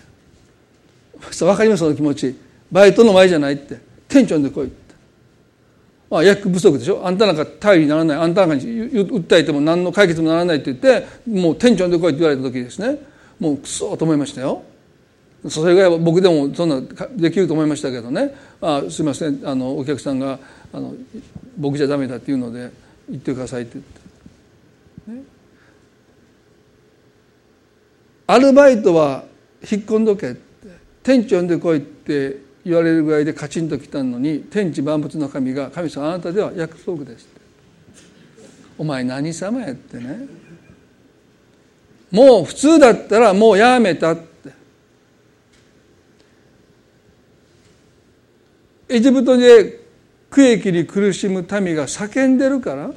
[1.39, 1.79] 分かります？
[1.79, 2.35] その気持ち。
[2.71, 3.79] バイトの前じゃないって。
[4.07, 4.93] 店長呼んでこいって。
[6.09, 7.05] まあ、役不足でしょ？
[7.05, 8.17] あんたなんか頼りにならない。
[8.17, 12.99] あんたなんかに訴えても何の解決もならないって言ってもう店長呼んで来いって言われた時ですね。
[13.39, 14.63] もうクソと思いましたよ。
[15.47, 16.81] それぐらい僕でもそんな
[17.15, 19.41] できると思いましたけどね「あすいません。
[19.45, 20.37] あのお客さんが
[20.73, 20.93] あの
[21.57, 22.71] 僕じゃダメだ」って言うので
[23.09, 23.85] 「言ってください」って言っ
[25.17, 25.23] て、ね、
[28.27, 29.23] アルバイトは
[29.61, 30.39] 引っ込んどけって
[31.03, 37.27] 店長呼んでこいって言われるぐらいでカチンときたのに天地万物の神が「神様あなたでは約束です」
[38.77, 40.27] お前何様やってね。
[42.11, 44.28] もう普通だったらもうやめたって。
[48.89, 49.79] エジプトで
[50.29, 52.91] 苦役に苦しむ民が叫んでるから。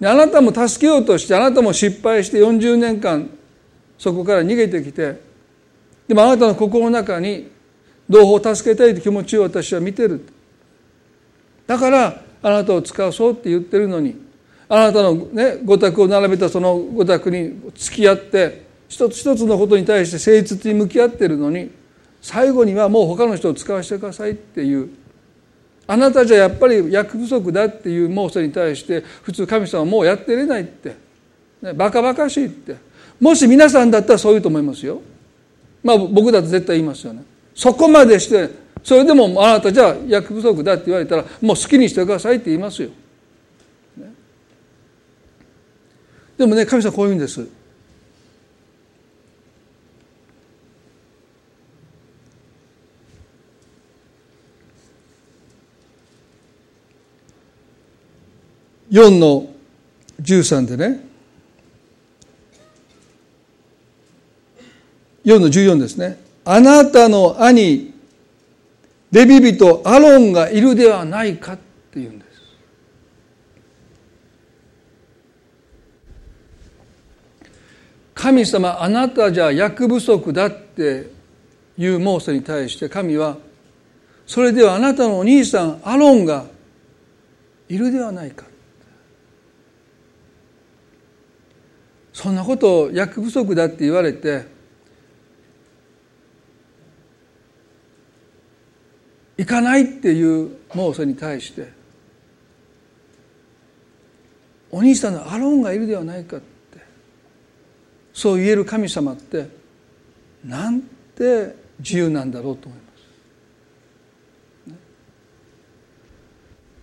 [0.00, 3.28] あなたも助けようとしてあなたも失敗して40年間
[3.98, 5.20] そこから逃げてきて
[6.06, 7.50] でもあなたの心の中に
[8.08, 10.24] 同胞を助けたいという気持ちを私は見てる。
[11.66, 14.16] だからあなたを使わそうって言ってるのに
[14.68, 21.70] あなたのね御託を並べたその御託に付き合って一つ一つのことに対して誠実に向き合ってるのに
[22.20, 24.90] 最後にはもう他の人を使わせてくださいっていう。
[25.86, 30.96] あなたじゃやっぱり役不足だっていうモーセに対して普通神様はもうやってれないって、
[31.62, 32.76] ね、バカバカしいって。
[33.18, 35.00] もし皆さんだったらそう言うと思いますよ。
[35.82, 37.22] まあ僕だと絶対言いますよね。
[37.54, 38.50] そこまでして
[38.82, 42.90] それでもあなたじゃ役不足だって言われたらもう好きにしてくださいって言いますよ。
[43.96, 44.12] ね、
[46.36, 47.48] でもね神様こう言うんです。
[58.90, 59.48] 4の
[60.22, 61.00] 13でね。
[65.24, 66.18] 4の14ですね。
[66.44, 67.92] あなたの兄
[69.10, 71.58] レビ人アロンがいるではないかっ
[71.90, 72.28] ていうんです。
[78.14, 81.10] 神様あなたじゃ役不足だって
[81.76, 83.36] いうモーセに対して神は
[84.26, 86.44] それではあなたのお兄さんアロンが
[87.68, 88.47] いるではないか。
[92.18, 94.44] そんなことを役不足だって言われて
[99.36, 101.68] 行かないっていうモーセに対して
[104.72, 106.46] お兄さんのアロンがいるではないかって
[108.12, 109.46] そう言える神様って
[110.44, 112.84] なんて自由なんだろうと思いま
[114.66, 114.74] す。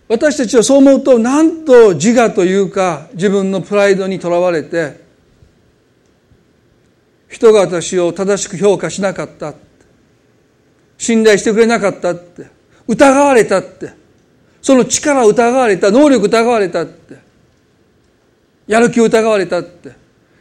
[0.08, 5.04] 私たちはそう思うとなんと自我というか自分のプライドにとらわれて
[7.28, 9.54] 人が私を正しく評価しなかった。
[10.98, 12.46] 信頼してくれなかったって。
[12.88, 13.92] 疑われたって。
[14.62, 15.90] その力を疑われた。
[15.90, 17.16] 能力疑われたって。
[18.66, 19.92] やる気を疑われたって。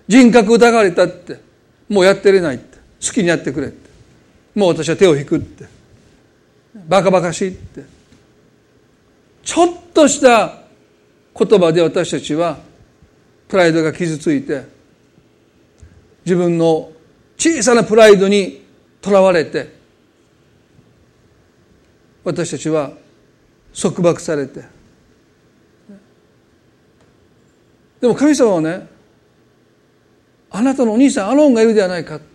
[0.07, 1.39] 人格疑われたって。
[1.89, 2.77] もうやってれないって。
[3.05, 3.89] 好きにやってくれって。
[4.55, 5.65] もう私は手を引くって。
[6.87, 7.83] バカバカしいって。
[9.43, 10.61] ちょっとした
[11.37, 12.57] 言葉で私たちは
[13.47, 14.74] プライドが傷ついて
[16.25, 16.91] 自分の
[17.37, 18.65] 小さなプライドに
[18.99, 19.75] とらわれて
[22.23, 22.91] 私たちは
[23.79, 24.63] 束縛されて。
[28.01, 28.87] でも神様はね
[30.49, 32.25] あなたのお兄さんアロンがいるではないかって。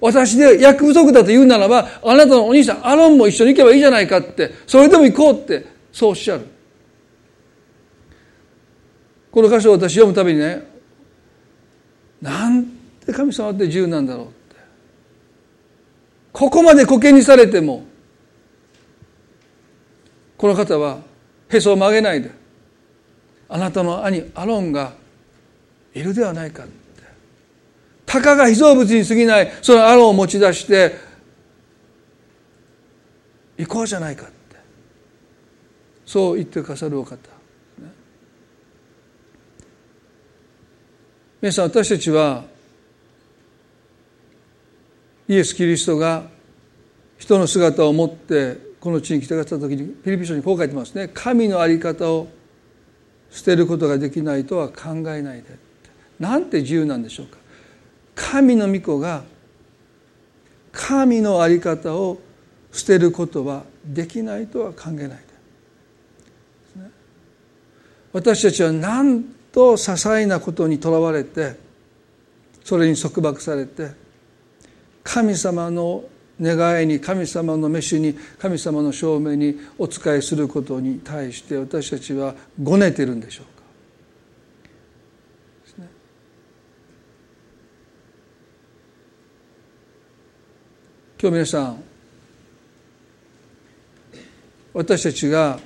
[0.00, 4.50] 私で役不足だと言うならばあなたのお兄さんアロンも一緒に行けばいいじゃないかって。
[4.66, 6.46] それでも行こうってそうおっしゃる。
[9.30, 10.71] この箇所を私読むたびにね
[12.22, 12.64] なん
[13.04, 14.56] て神様って自由なんだろうって。
[16.32, 17.84] ここまでコケにされても
[20.38, 21.00] この方は
[21.48, 22.30] へそを曲げないで
[23.48, 24.94] あなたの兄アロンが
[25.92, 26.72] いるではないかって。
[28.06, 30.94] たかが被造物に過ぎないそのアロンを持ち出して
[33.58, 34.32] 行こうじゃないかって。
[36.06, 37.31] そう言ってくださるお方。
[41.42, 42.44] 皆さん私たちは
[45.26, 46.22] イエス・キリストが
[47.18, 51.10] 人の姿を持ってこの地に来てくださった時にピリピ書にこう書いてますね。
[51.12, 52.28] 神の在り方を
[53.28, 55.58] 捨てることができないとは考えないで。
[56.20, 57.38] なんて自由なんでしょうか。
[58.14, 59.24] 神の御子が
[60.70, 62.20] 神の在り方を
[62.70, 65.16] 捨てることはできないとは考えないで。
[68.12, 71.56] 私たちはなんと些細なことにとらわれて
[72.64, 73.90] それに束縛されて
[75.04, 76.04] 神様の
[76.40, 83.52] 願いに神様の召しに神様の証明にお仕えすることに対して私たちはごねてるんでしょうか。
[91.20, 91.84] 今日皆さん
[94.74, 95.60] 私たちが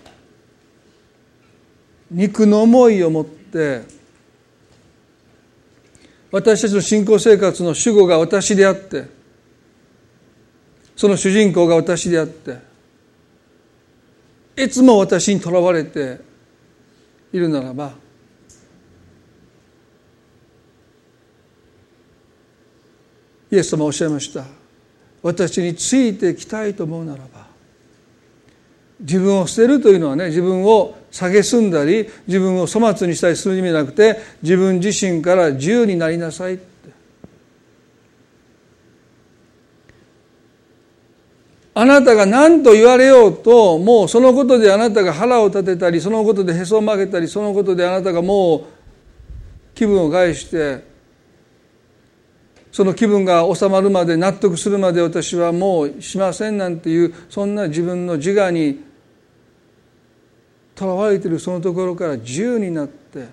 [2.11, 3.25] 肉の思いを持っ
[3.57, 3.83] て
[6.31, 9.09] 私たちの信仰生活の主語が私であって
[10.95, 12.59] その主人公が私であって
[14.57, 16.21] いつも私にとらわれて
[17.33, 17.93] いるならば
[23.51, 24.45] イエス様おっしゃいました。
[25.23, 27.47] 私についてきたいと思うならば
[29.01, 36.67] 自分を捨てるというのはね自分を蔑んだり自分を粗末にしたりする意味じゃなくて自分自身から自由になりなさいって。
[41.79, 48.65] あなたが何と言われようともうそのことであなたが腹を立てたりそのことでへそを曲げたりそのことであなたがもう
[49.75, 50.85] 気分を害して
[52.73, 58.83] その気分が収まるまで納得するまで私はもうしませんなんていうそんな自分の自我に
[60.77, 63.27] とらわれているそのところから自由になって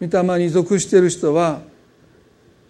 [0.00, 1.60] 御霊に属している人は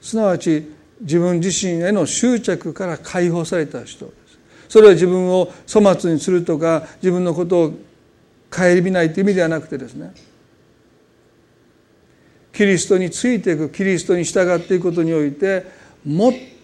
[0.01, 0.71] すなわち
[1.01, 4.39] 自分自身への執着から解放された人です。
[4.69, 7.73] それは自分を粗末にするとか自分のことを
[8.51, 10.13] 顧みないという意味ではなくてですね。
[12.53, 15.65] キリストについていくキリストに従っていくことにおいて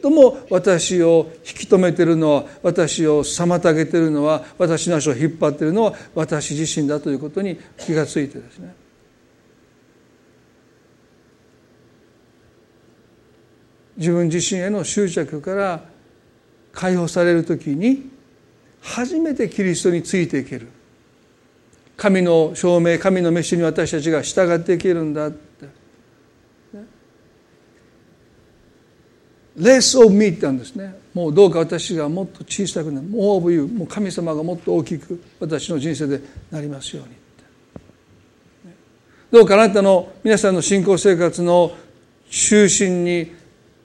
[0.03, 8.75] 最も私を引き止めてるのは私を妨げてるのは私の足を引っ張ってるのは私自身だということに気がついてですね。
[13.97, 15.85] 自分自身への執着から
[16.73, 18.09] 解放される時に
[18.81, 20.69] 初めてキリストについていける。
[21.99, 25.80] 神の証明神の飯に私たちが従っていけるんだって。
[29.61, 30.95] レース・オブ・ミーって言うんですね。
[31.13, 33.07] もうどうか私がもっと小さくなる。
[33.07, 37.21] もうオブ・ユーもう神様がもっと大きく私の人生でなりますように
[39.31, 41.73] どうかあなたの皆さんの信仰生活の
[42.31, 43.33] 中心に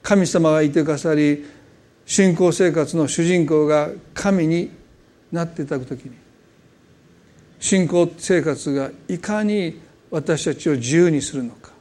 [0.02, 1.44] 神様がいてくださり
[2.04, 4.70] 信仰生活の主人公が神に
[5.30, 6.12] なっていただくときに
[7.60, 11.75] 信仰生活がいかに私たちを自由にするのか。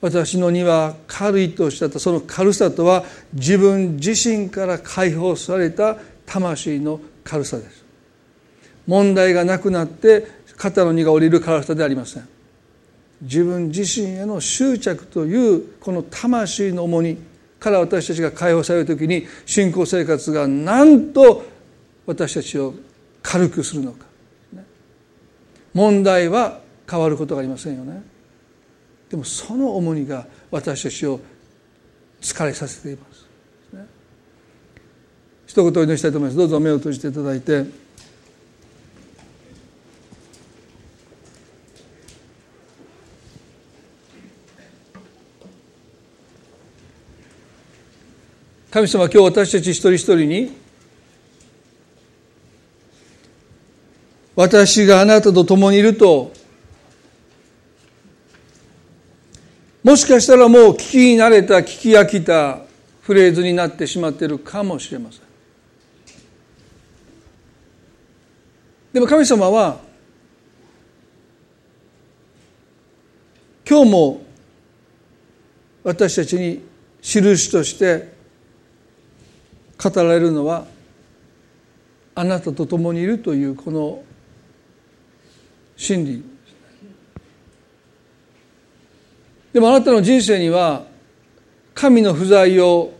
[0.00, 5.96] 私の荷は軽いとおっしゃったその軽さとは自分自身から解放された
[6.26, 7.84] 魂の軽さです。
[8.86, 10.26] 問題がなくなって
[10.56, 12.28] 肩の荷が下りる軽さではありません。
[13.22, 17.18] 自分自身への執着というこの魂の重荷
[17.58, 21.44] から私たちが解放される時に信仰生活がなんと
[22.06, 22.74] 私たちを
[23.22, 24.06] 軽くするのか。
[25.74, 28.02] 問題は変わることがありませんよね。
[29.10, 31.20] でもその重荷が私たちを
[32.20, 33.26] 疲れさせています。
[35.46, 36.36] 一言お祈りしたいと思います。
[36.36, 37.88] どうぞ目を閉じていただいて。
[48.70, 50.52] 神様今日私たち一人一人に
[54.36, 56.32] 私があなたと共にいると
[59.88, 62.58] もしかしたらもう聞き慣れた聞き飽きた
[63.00, 65.22] フレーズになってしまっているかもしれません。
[68.92, 69.78] でも神様は
[73.66, 74.20] 今日も
[75.82, 76.62] 私たちに
[77.00, 78.12] 印として
[79.82, 80.66] 語られるのは
[82.14, 84.02] あなたと共にいるというこの
[85.78, 86.27] 真理。
[89.58, 90.84] でもあなたの人生には
[91.74, 92.92] 神の不在を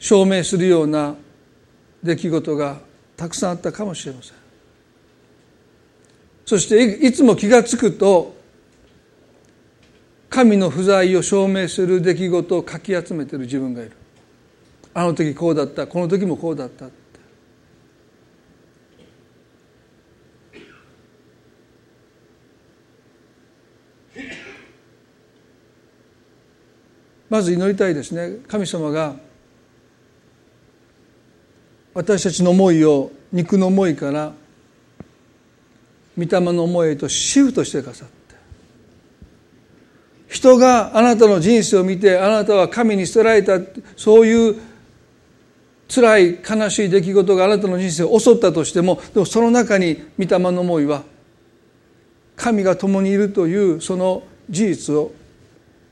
[0.00, 1.14] 証明するような
[2.02, 2.80] 出来事が
[3.16, 4.34] たくさんあったかもしれません。
[6.44, 8.34] そしていつも気が付くと
[10.28, 13.92] 神の不在を証明する出来事をかき集めている自分がいる。
[14.94, 16.86] あの時こうだったこの時もこうだった。
[27.30, 28.40] まず祈りたいですね。
[28.48, 29.14] 神様が
[31.94, 34.32] 私たちの思いを肉の思いから
[36.18, 38.14] 御霊の思いへとシフトしてくださって。
[40.28, 43.60] 人があなたの人生を見てあなたは神に捨てられた。
[43.96, 44.60] そういう
[45.88, 51.02] 辛い悲しい出来事があなたの人生を襲ったとしてもでもその中に御霊の思いは
[52.36, 55.12] 神が共にいるというその事実を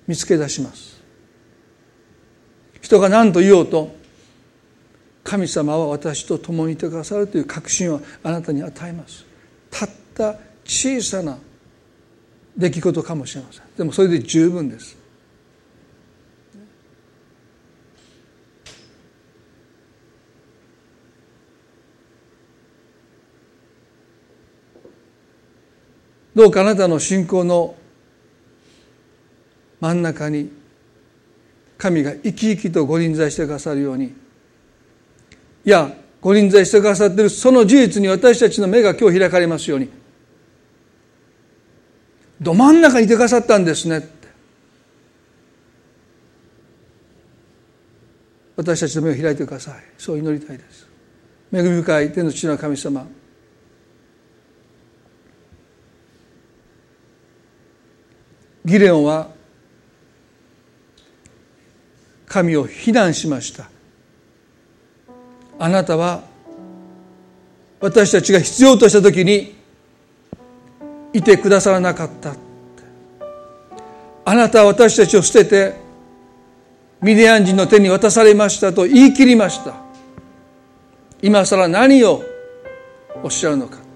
[0.06, 0.87] 見つけ出します。
[2.88, 3.94] 人が何と言おうと
[5.22, 9.26] 神様は私と共にいてくださるという確信をあなたに与えます。
[9.70, 11.36] たった小さな
[12.56, 13.62] 出来事かもしれません。
[13.76, 14.96] でもそれで十分です。
[26.34, 27.76] どうかあなたの信仰の
[29.78, 30.57] 真ん中に
[31.78, 34.06] 神が生き生きとご臨在してくださるように。
[35.64, 39.88] いやご臨在してくださっているその事実に私たちの目が今日開かれますように。
[42.40, 44.08] ど真ん中にいてくださったんですね。
[48.56, 49.74] 私たちの目を開いてください。
[49.96, 50.88] そう祈りたいです。
[51.52, 53.06] 恵み深い天の父の神様。
[58.64, 59.37] ギレオンは
[62.28, 63.68] 神を非難しました。
[65.58, 66.22] あなたは
[67.80, 69.56] 私たちが必要とした時に
[71.12, 72.34] いてくださらなかった。
[74.24, 75.74] あなたは私たちを捨てて
[77.00, 79.74] ミディアン人の手に渡されましたと言い切りました。
[81.22, 82.22] 今更何を
[83.22, 83.87] おっしゃるのか。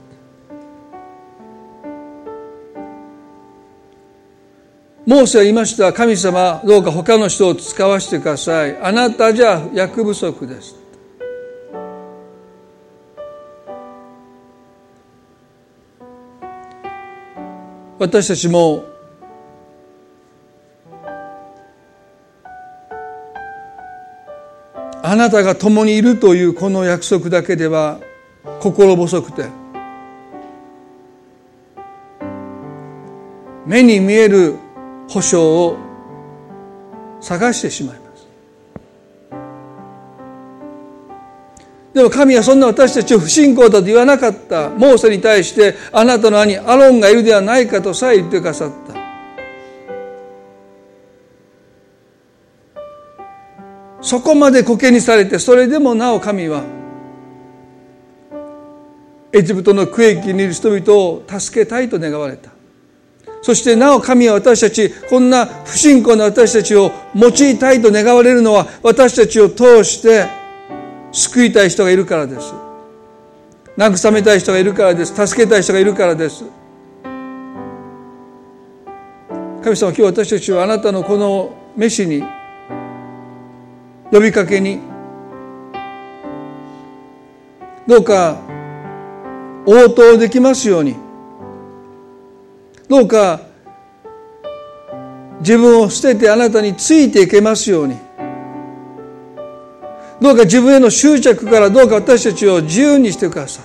[5.05, 5.93] モーセは言いました。
[5.93, 8.79] 神様どうか他の人を使わせてください。
[8.81, 10.77] あなたじゃ役不足です。
[17.99, 18.85] 私たちも
[25.03, 28.01] あなたが共にいるというこの約束だけでは
[28.61, 29.47] 心細くて
[33.67, 34.57] 目に見える
[35.13, 35.77] 保証を
[37.21, 38.27] 探してしまいます。
[41.93, 44.71] でも神はそんな私たちを不信仰だと言わなかった。
[44.71, 48.95] モーセに対してあなたの兄アロンがいるではないかとさえ言ってくださった。
[54.01, 56.65] そこまでコケにされてそれでもなお神は
[59.33, 62.52] エジプトの区域にいる人々を助けたいと願われた。
[63.43, 70.29] そしてなお神は私たちこんな不信仰な私たちを用いたいと願われるのは私たちを通して
[71.11, 72.55] 救いたい人がいるからです。
[73.77, 75.27] 慰めたい人がいるからです。
[75.27, 76.45] 助けたい人がいるからです。
[79.63, 82.23] 神様今日私たちはあなたのこの飯に
[84.13, 84.81] 呼びかけに
[87.89, 88.41] どうか
[89.67, 91.12] 応答できますように。
[92.93, 93.41] どうか
[95.39, 97.97] 自分を捨ててあなたについていけますように。
[100.21, 103.65] どうか自分への執着からどうか私たちを自由にしてください。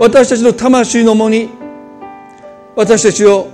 [0.00, 1.50] 私たちの魂の重に
[2.74, 3.46] 私たちを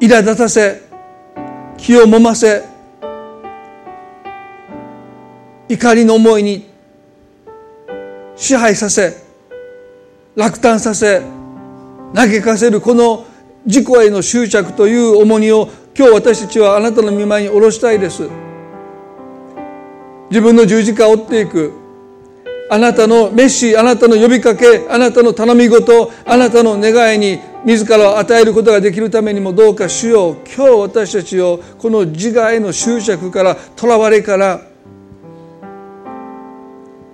[0.00, 0.82] 苛立たせ
[1.78, 2.64] 気をもませ
[5.68, 6.68] 怒りの思いに
[8.34, 9.16] 支配させ
[10.34, 11.35] 落胆させ
[12.14, 13.24] 嘆かせるこの
[13.64, 18.28] 自己への執着という重荷を今日私たちはあなたの見舞いに下ろしたいです。
[20.30, 21.72] 自分の十字架を追っていく。
[22.68, 34.60] あなたのメッシあなたの呼びかけあなたの頼み事あなたの願いに自らを与えることができるためにもどうか主よ今日私たちをこの自我への執着からとらわれから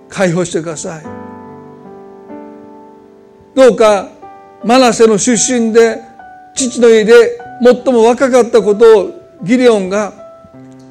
[0.09, 1.03] 解放してください。
[3.53, 4.09] どうか
[4.63, 6.01] マナセの出身で
[6.55, 10.13] 父の家で最も若かったことをギレオンが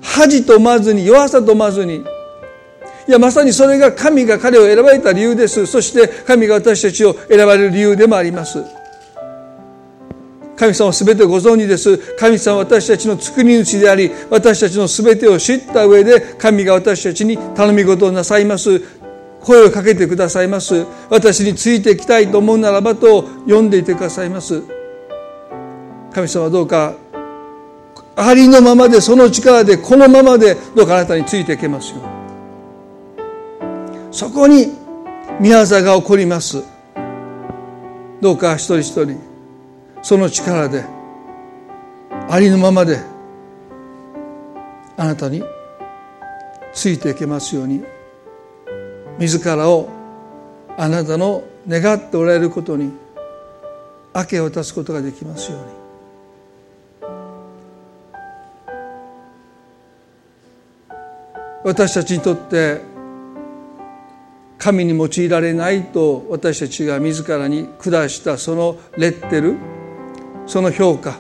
[0.03, 2.05] 恥とまずに弱さとまずに
[3.09, 5.67] いやまさにそれが神が彼を選ばれた理由です。
[5.67, 8.63] そして神が私たちを選ばれる理由でもあります。
[10.57, 11.99] 神様は全てご存知です。
[12.17, 19.02] 神様は私たちの作り主であり私たちの全てを知った上で神が私たちに頼み事をなさいます。
[19.45, 20.87] 声をかけてくださいます。
[21.11, 24.63] 私についていきたいと思うならばと読んでいてくださいます。
[26.13, 26.95] 神様どうか
[28.15, 32.03] ありのままでその力でこのままでどうかあなたについていけますよ
[34.11, 34.77] そこに
[35.41, 36.63] 宮沢が起こります。
[38.21, 39.19] どうか一人一人
[40.03, 40.85] その力で
[42.29, 42.99] ありのままで
[44.97, 45.43] あなたに
[46.75, 47.83] ついていけますように。
[49.19, 49.89] 自らを
[50.77, 52.93] あなたの願っておられることに
[54.15, 55.83] 明け渡すことができますように。
[61.65, 62.81] 私たちにとって
[64.59, 69.57] 神に用いられないと私たちが自らに下したそのレッテル
[70.47, 71.19] その評価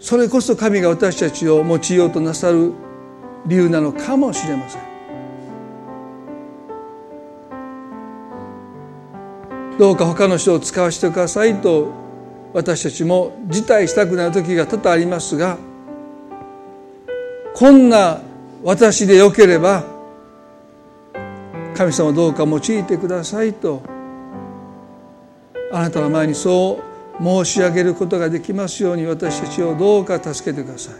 [0.00, 2.72] それこそ神が私たちを用いようとなさる
[3.46, 4.93] 理由なのかもしれません。
[9.78, 11.92] どうか他の人を使わせてくださいと
[12.52, 15.58] 私たちも辞退したくなる時が多々ありますが
[17.54, 18.20] こんな
[18.62, 19.84] 私でよければ
[21.76, 23.82] 神様どうか用いてくださいと
[25.72, 26.80] あなたの前にそ
[27.20, 30.94] う申し上げることができますように私たちをどうか助けてください。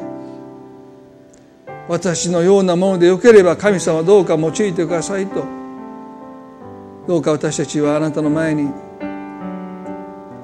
[1.89, 5.45] 私のようなものでよければ神様どうか用いてくださいと
[7.07, 8.71] どうか私たちはあなたの前に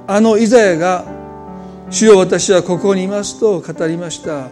[0.06, 1.04] あのイザヤが
[1.90, 4.48] 「主よ私はここにいます」と語りました。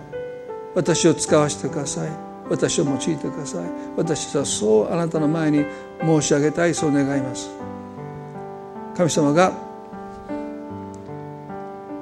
[0.74, 2.10] 私を使わせてください。
[2.48, 3.64] 私を用いてください。
[3.96, 5.64] 私はそうあなたの前に
[6.00, 7.50] 申し上げたいそう願います。
[8.96, 9.52] 神様が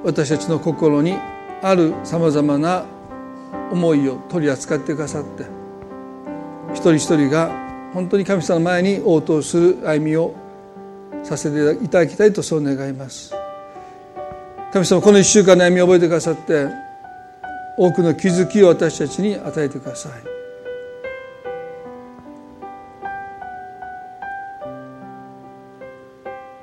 [0.03, 1.15] 私たちの心に
[1.61, 2.85] あるさまざまな
[3.71, 5.45] 思いを取り扱ってくださって
[6.73, 7.66] 一人一人が
[7.97, 10.35] 本当に神様の前に応答する歩みを
[11.23, 13.33] させていただきたいとそう願います。
[14.71, 16.67] 神様この1週間の歩みを覚えてくださって
[17.75, 20.11] 多くの気づきを私たちに与えてください。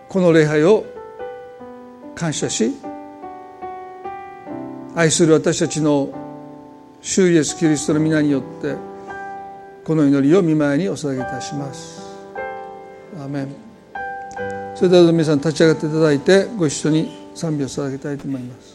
[0.09, 0.87] この礼拝を
[2.15, 2.77] 感謝し
[4.95, 6.11] 愛する私たちの
[7.01, 8.94] 主イエスキリストの皆によって
[9.85, 12.01] この祈りを見舞いにお捧げいたします。
[13.23, 13.49] アメン。
[14.75, 18.74] それでは皆さん立ち上がっていただいてご一緒に賛美を捧げたいと思います。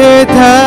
[0.00, 0.59] से था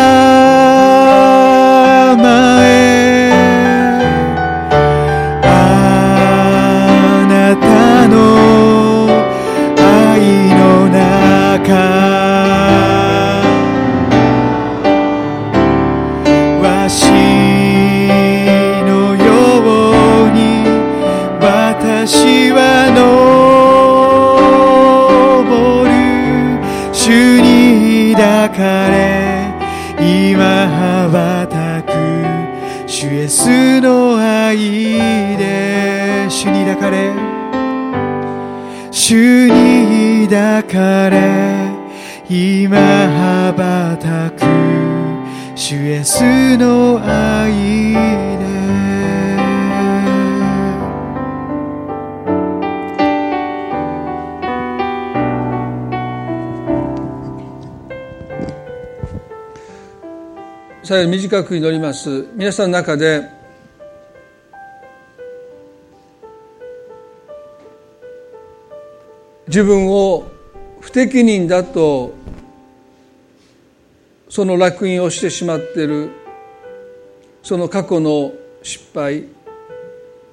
[61.42, 62.28] く祈ります。
[62.36, 63.24] 皆さんの中で
[69.48, 70.28] 自分を
[70.82, 72.14] 不適任だと
[74.30, 76.10] その烙印をしてしまっている
[77.42, 79.26] その過去の失敗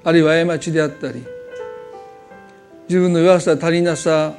[0.04, 1.22] あるいは過ちであったり
[2.88, 4.32] 自分の弱さ足りなさ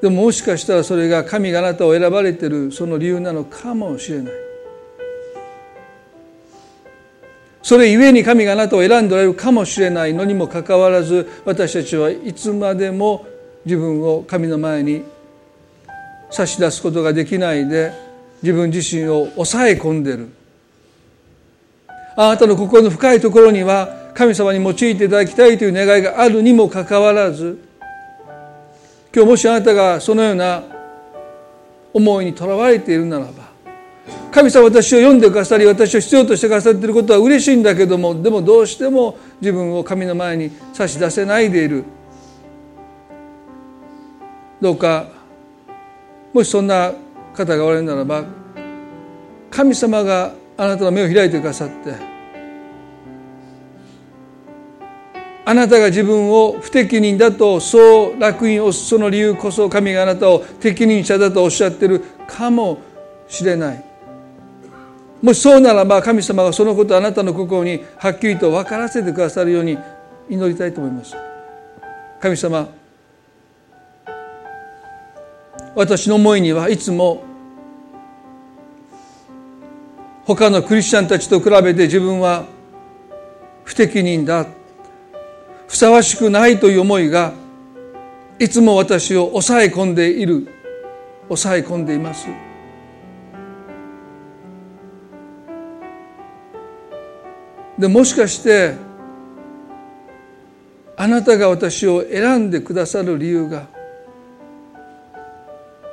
[0.00, 4.32] でももしかしたらそれが神があなたを選ばれているその理由なのかもしれない。
[7.62, 13.26] それゆえに神があなたを選んでおられるかもしれないのにもかかわらず私たちはいつまでも
[13.64, 15.02] 自分を神の前に
[16.30, 17.92] 差し出すことができないで
[18.42, 20.28] 自分自身を抑え込んでる。
[22.16, 27.58] あなたの心の深いところには神様に用いていただきたいという願いがあるにもかかわらず
[29.14, 30.62] 今日もしあなたがそのような
[31.92, 33.48] 思いにとらわれているならば
[34.30, 41.84] 神様私を読んでくださり私を必要としてくださっていることは嬉しいんだけどもでもどうしても自分を神の前に差し出せないでいる。
[44.60, 45.06] どうか
[46.32, 46.92] もしそんな
[47.32, 48.24] 方がおられるならば
[49.50, 52.17] 神様があなたの目を開いてくださって
[55.48, 62.78] あなたが自分を不適任だとそう烙印をその理由こそ神があなたを適任者だとおっしゃってるかも
[63.28, 63.82] しれない。
[65.22, 69.78] もしそうならば神様がそのことをあなたの心にはっきりと分からせてくださるように
[70.28, 71.16] 祈りたいと思います。
[72.20, 72.68] 神様
[75.74, 77.24] 私の思いにはいつも
[80.26, 82.44] 他のクリスチャンたちと比べて自分は
[83.64, 84.57] 不適任だ。
[85.68, 87.34] ふさわしくないという思いが
[88.38, 90.48] いつも私を抑え込んでいる
[91.28, 92.26] 抑え込んでいます。
[97.78, 98.74] でもしかして
[100.96, 103.68] あなたが私を選んでくださる理由が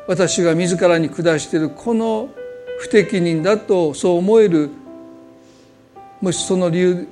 [0.07, 2.29] 私が自らに下しているこの
[2.79, 4.71] 不適任だとそう思える
[6.21, 7.07] もしその理由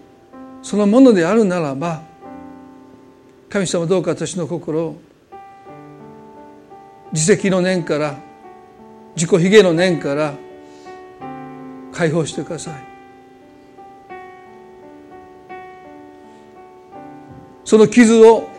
[0.64, 2.13] そのものであるならば
[3.54, 4.96] 神様どうか私の心を
[7.12, 8.18] 自責の念から
[9.16, 10.34] 自己卑下の念から
[11.92, 12.74] 解放してください。
[17.64, 18.50] その傷を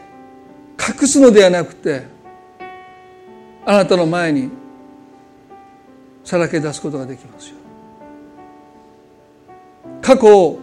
[0.79, 2.05] 隠すのではなくて
[3.67, 4.49] あなたの前に
[6.23, 7.57] さらけ出すことができますよ。
[10.01, 10.61] 過去を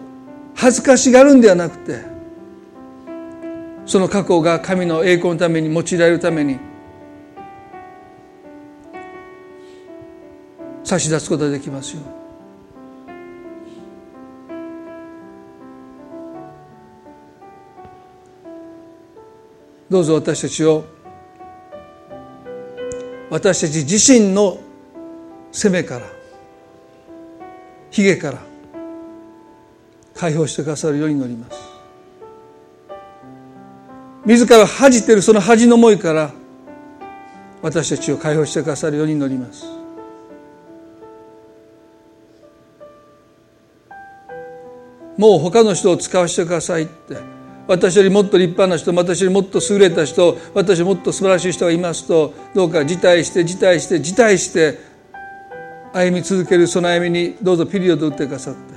[0.54, 2.11] 恥ずかしがるんではなくて
[3.84, 6.58] その過去が神の栄光のために用いられるために
[10.84, 12.02] 差し出すことができますよ
[19.90, 20.84] どうぞ私たちを
[23.30, 24.58] 私たち自身の
[25.50, 26.06] 責めから
[27.90, 28.42] 卑下から
[30.14, 31.71] 解放してくださるように祈ります。
[34.24, 36.30] 自ら恥じてるその恥の思いから
[37.60, 39.64] 私たちを解放してくださるように祈ります。
[45.18, 47.16] もう他の人を使わせてくださいって
[47.68, 54.78] 私よりもっと立派な人私よりもっと優れた人私よりもっと素晴らしい人がいますとどうか辞退して辞退して辞退して
[55.92, 58.72] 歩み続けるその歩みにどうぞピリオド打ってくださって。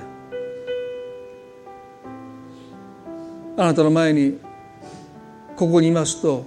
[3.58, 4.38] あなたの前に
[5.56, 6.44] ここにいますと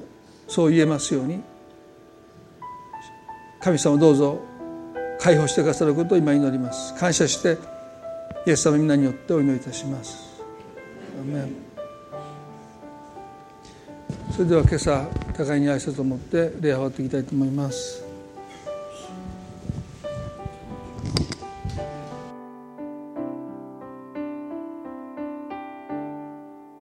[0.48, 1.42] そう言えますように
[3.60, 4.40] 神様どうぞ
[5.20, 6.94] 解放してくださることを今祈ります。
[6.96, 7.58] 感謝して
[8.48, 10.30] イエス様みんなによってお祈りいたします。
[14.32, 18.09] それでは今朝互いに挨拶を持って礼を終わっていきたいと思います。